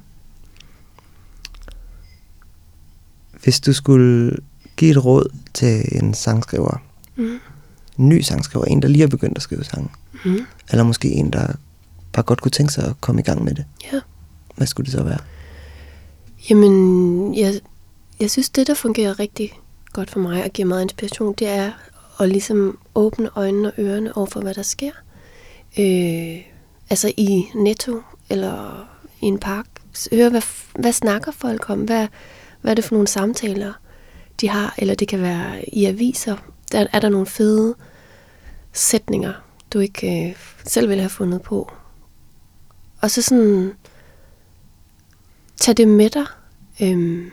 Hvis 3.49 3.61
du 3.61 3.73
skulle 3.73 4.37
give 4.77 4.91
et 4.91 5.05
råd 5.05 5.29
til 5.55 5.85
en 5.93 6.15
sangskriver, 6.15 6.83
Mm. 7.17 7.39
en 7.99 8.09
ny 8.09 8.21
sangskriver, 8.21 8.65
en, 8.65 8.83
der 8.83 8.89
lige 8.89 9.01
har 9.01 9.09
begyndt 9.09 9.37
at 9.39 9.43
skrive 9.43 9.65
sange, 9.65 9.89
Mm. 10.25 10.39
eller 10.71 10.85
måske 10.85 11.09
en, 11.09 11.31
der 11.33 11.53
bare 12.13 12.23
godt 12.23 12.41
kunne 12.41 12.51
tænke 12.51 12.73
sig 12.73 12.85
at 12.85 13.01
komme 13.01 13.21
i 13.21 13.25
gang 13.25 13.45
med 13.45 13.55
det, 13.55 13.65
Ja. 13.93 14.01
hvad 14.57 14.67
skulle 14.67 14.85
det 14.85 14.93
så 14.93 15.03
være? 15.03 15.19
Jamen, 16.51 17.35
jeg, 17.39 17.61
jeg 18.21 18.31
synes, 18.31 18.49
det, 18.51 18.67
der 18.67 18.75
fungerer 18.75 19.19
rigtig 19.21 19.53
godt 19.93 20.11
for 20.11 20.21
mig 20.21 20.45
og 20.45 20.51
giver 20.51 20.69
meget 20.69 20.83
inspiration, 20.83 21.35
det 21.39 21.49
er 21.49 21.71
at 22.21 22.29
ligesom 22.29 22.79
åbne 22.95 23.31
øjnene 23.37 23.69
og 23.71 23.75
ørerne 23.79 24.17
over 24.17 24.27
for, 24.27 24.41
hvad 24.41 24.55
der 24.55 24.63
sker. 24.63 24.93
Øh, 25.79 26.43
altså 26.91 27.13
i 27.17 27.45
Netto 27.55 28.03
eller 28.31 28.89
i 29.21 29.25
en 29.27 29.39
park. 29.39 29.67
Høre, 30.13 30.31
hvad, 30.31 30.43
hvad 30.79 30.93
snakker 30.93 31.33
folk 31.33 31.71
om? 31.71 31.81
Hvad, 31.81 32.07
hvad 32.61 32.71
er 32.71 32.75
det 32.75 32.85
for 32.85 32.95
nogle 32.95 33.09
samtaler, 33.09 33.73
de 34.41 34.49
har? 34.49 34.75
Eller 34.79 34.95
det 34.95 35.09
kan 35.09 35.23
være 35.23 35.69
i 35.69 35.85
aviser. 35.85 36.37
Der 36.73 36.87
er 36.93 37.01
der 37.01 37.09
nogle 37.09 37.27
fede 37.27 37.75
sætninger, 38.73 39.33
du 39.73 39.79
ikke 39.79 40.29
øh, 40.29 40.37
selv 40.65 40.89
ville 40.89 41.03
have 41.03 41.11
fundet 41.11 41.43
på. 41.43 41.73
Og 43.01 43.11
så 43.11 43.23
sådan 43.23 43.73
tag 45.57 45.77
det 45.77 45.89
med 45.89 46.11
dig. 46.11 46.27
Øhm, 46.83 47.31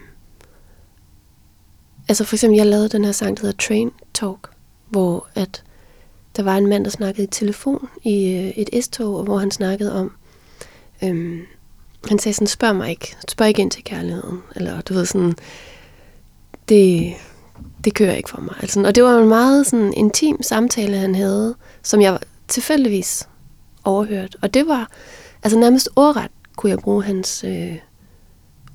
altså 2.08 2.24
for 2.24 2.36
eksempel, 2.36 2.58
jeg 2.58 2.66
lavede 2.66 2.90
den 2.90 3.06
her 3.06 3.12
sang, 3.12 3.38
der 3.38 3.42
hedder 3.42 3.66
Train 3.68 3.92
Talk, 4.14 4.50
hvor 4.90 5.28
at 5.36 5.64
der 6.36 6.44
var 6.44 6.58
en 6.58 6.68
mand, 6.68 6.84
der 6.86 6.92
snakkede 6.92 7.24
i 7.24 7.30
telefon 7.32 7.90
i 8.04 8.36
øh, 8.36 8.50
et 8.50 8.86
S-tog, 8.86 9.18
og 9.18 9.24
hvor 9.24 9.38
han 9.38 9.52
snakkede 9.52 10.00
om, 10.00 10.12
øhm, 11.04 11.42
han 12.10 12.20
sagde 12.20 12.34
sådan, 12.34 12.48
spørg 12.48 12.76
mig 12.76 12.90
ikke, 12.90 13.16
spørg 13.28 13.48
ikke 13.48 13.62
ind 13.62 13.72
til 13.72 13.84
kærligheden, 13.84 14.42
eller 14.56 14.82
du 14.82 14.94
ved 14.94 15.06
sådan, 15.06 15.36
det, 16.70 17.14
det 17.84 17.94
kører 17.94 18.16
ikke 18.16 18.30
for 18.30 18.42
mig. 18.42 18.56
Altså, 18.62 18.84
og 18.86 18.96
det 18.96 19.04
var 19.04 19.20
en 19.20 19.28
meget 19.28 19.68
sådan 19.68 19.94
intim 19.94 20.42
samtale, 20.42 20.98
han 20.98 21.16
havde, 21.16 21.56
som 21.84 22.02
jeg 22.02 22.20
tilfældigvis 22.48 23.28
overhørt. 23.84 24.36
Og 24.42 24.54
det 24.54 24.68
var, 24.68 24.90
altså 25.44 25.60
nærmest 25.60 25.90
ordret 25.96 26.32
kunne 26.56 26.70
jeg 26.70 26.80
bruge 26.80 27.04
hans 27.04 27.44
øh, 27.44 27.76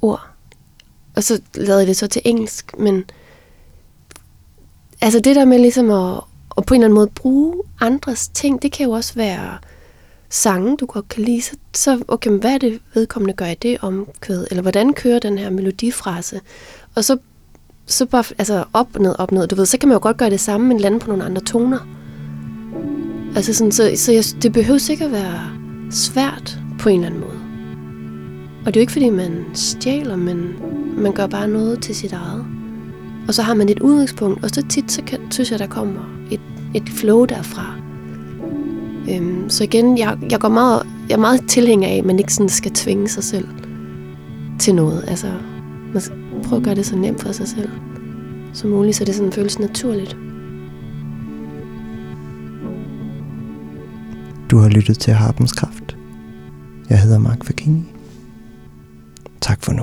ord. 0.02 0.26
Og 1.16 1.22
så 1.22 1.40
lavede 1.54 1.78
jeg 1.78 1.86
det 1.86 1.96
så 1.96 2.06
til 2.06 2.22
engelsk, 2.24 2.78
men 2.78 3.04
altså 5.00 5.20
det 5.20 5.36
der 5.36 5.44
med 5.44 5.58
ligesom 5.58 5.90
at, 5.90 6.20
at 6.56 6.66
på 6.66 6.74
en 6.74 6.80
eller 6.80 6.86
anden 6.86 6.94
måde 6.94 7.10
bruge 7.14 7.62
andres 7.80 8.28
ting, 8.28 8.62
det 8.62 8.72
kan 8.72 8.86
jo 8.86 8.92
også 8.92 9.14
være 9.14 9.58
sange, 10.30 10.76
du 10.76 10.86
godt 10.86 11.08
kan 11.08 11.22
lide. 11.22 11.42
Så, 11.42 11.56
så 11.74 12.02
okay, 12.08 12.30
hvad 12.30 12.54
er 12.54 12.58
det 12.58 12.80
vedkommende 12.94 13.34
gør 13.34 13.46
i 13.46 13.54
det 13.54 13.78
omkvæd? 13.80 14.46
Eller 14.50 14.62
hvordan 14.62 14.92
kører 14.92 15.18
den 15.18 15.38
her 15.38 15.50
melodifrase? 15.50 16.40
Og 16.94 17.04
så, 17.04 17.16
så 17.86 18.06
bare 18.06 18.24
altså 18.38 18.64
op, 18.72 18.98
ned, 18.98 19.14
op, 19.18 19.32
ned. 19.32 19.46
Du 19.46 19.54
ved, 19.54 19.66
så 19.66 19.78
kan 19.78 19.88
man 19.88 19.96
jo 19.96 20.02
godt 20.02 20.16
gøre 20.16 20.30
det 20.30 20.40
samme, 20.40 20.68
men 20.68 20.80
lande 20.80 20.98
på 20.98 21.08
nogle 21.08 21.24
andre 21.24 21.42
toner. 21.42 21.78
Altså 23.36 23.54
sådan, 23.54 23.72
så, 23.72 23.92
så 23.96 24.12
jeg, 24.12 24.24
det 24.42 24.52
behøver 24.52 24.78
sikkert 24.78 25.06
at 25.06 25.12
være 25.12 25.50
svært 25.90 26.58
på 26.78 26.88
en 26.88 26.94
eller 26.94 27.06
anden 27.06 27.20
måde. 27.20 27.40
Og 28.66 28.66
det 28.66 28.76
er 28.76 28.80
jo 28.80 28.82
ikke, 28.82 28.92
fordi 28.92 29.10
man 29.10 29.44
stjæler, 29.54 30.16
men 30.16 30.54
man 30.96 31.12
gør 31.12 31.26
bare 31.26 31.48
noget 31.48 31.82
til 31.82 31.94
sit 31.94 32.12
eget. 32.12 32.46
Og 33.28 33.34
så 33.34 33.42
har 33.42 33.54
man 33.54 33.68
et 33.68 33.80
udgangspunkt, 33.80 34.44
og 34.44 34.50
så 34.50 34.66
tit, 34.68 34.92
så 34.92 35.02
kan, 35.02 35.20
synes 35.30 35.50
jeg, 35.50 35.58
der 35.58 35.66
kommer 35.66 36.26
et, 36.30 36.40
et 36.74 36.88
flow 36.88 37.24
derfra. 37.24 37.79
Øhm, 39.10 39.50
så 39.50 39.64
igen, 39.64 39.98
jeg, 39.98 40.18
jeg, 40.30 40.40
går 40.40 40.48
meget, 40.48 40.86
jeg 41.08 41.14
er 41.14 41.20
meget 41.20 41.48
tilhænger 41.48 41.88
af, 41.88 41.96
at 41.96 42.04
man 42.04 42.18
ikke 42.18 42.34
sådan 42.34 42.48
skal 42.48 42.70
tvinge 42.70 43.08
sig 43.08 43.24
selv 43.24 43.48
til 44.58 44.74
noget. 44.74 45.04
Altså, 45.08 45.32
man 45.92 46.00
skal 46.02 46.16
prøve 46.44 46.60
at 46.60 46.64
gøre 46.64 46.74
det 46.74 46.86
så 46.86 46.96
nemt 46.96 47.20
for 47.20 47.32
sig 47.32 47.48
selv 47.48 47.68
som 48.52 48.70
muligt, 48.70 48.96
så 48.96 49.04
det 49.04 49.14
sådan 49.14 49.32
føles 49.32 49.58
naturligt. 49.58 50.16
Du 54.50 54.58
har 54.58 54.68
lyttet 54.68 54.98
til 54.98 55.12
Harpens 55.12 55.52
Kraft. 55.52 55.96
Jeg 56.90 57.00
hedder 57.00 57.18
Mark 57.18 57.44
Fakini. 57.44 57.82
Tak 59.40 59.62
for 59.64 59.72
nu. 59.72 59.82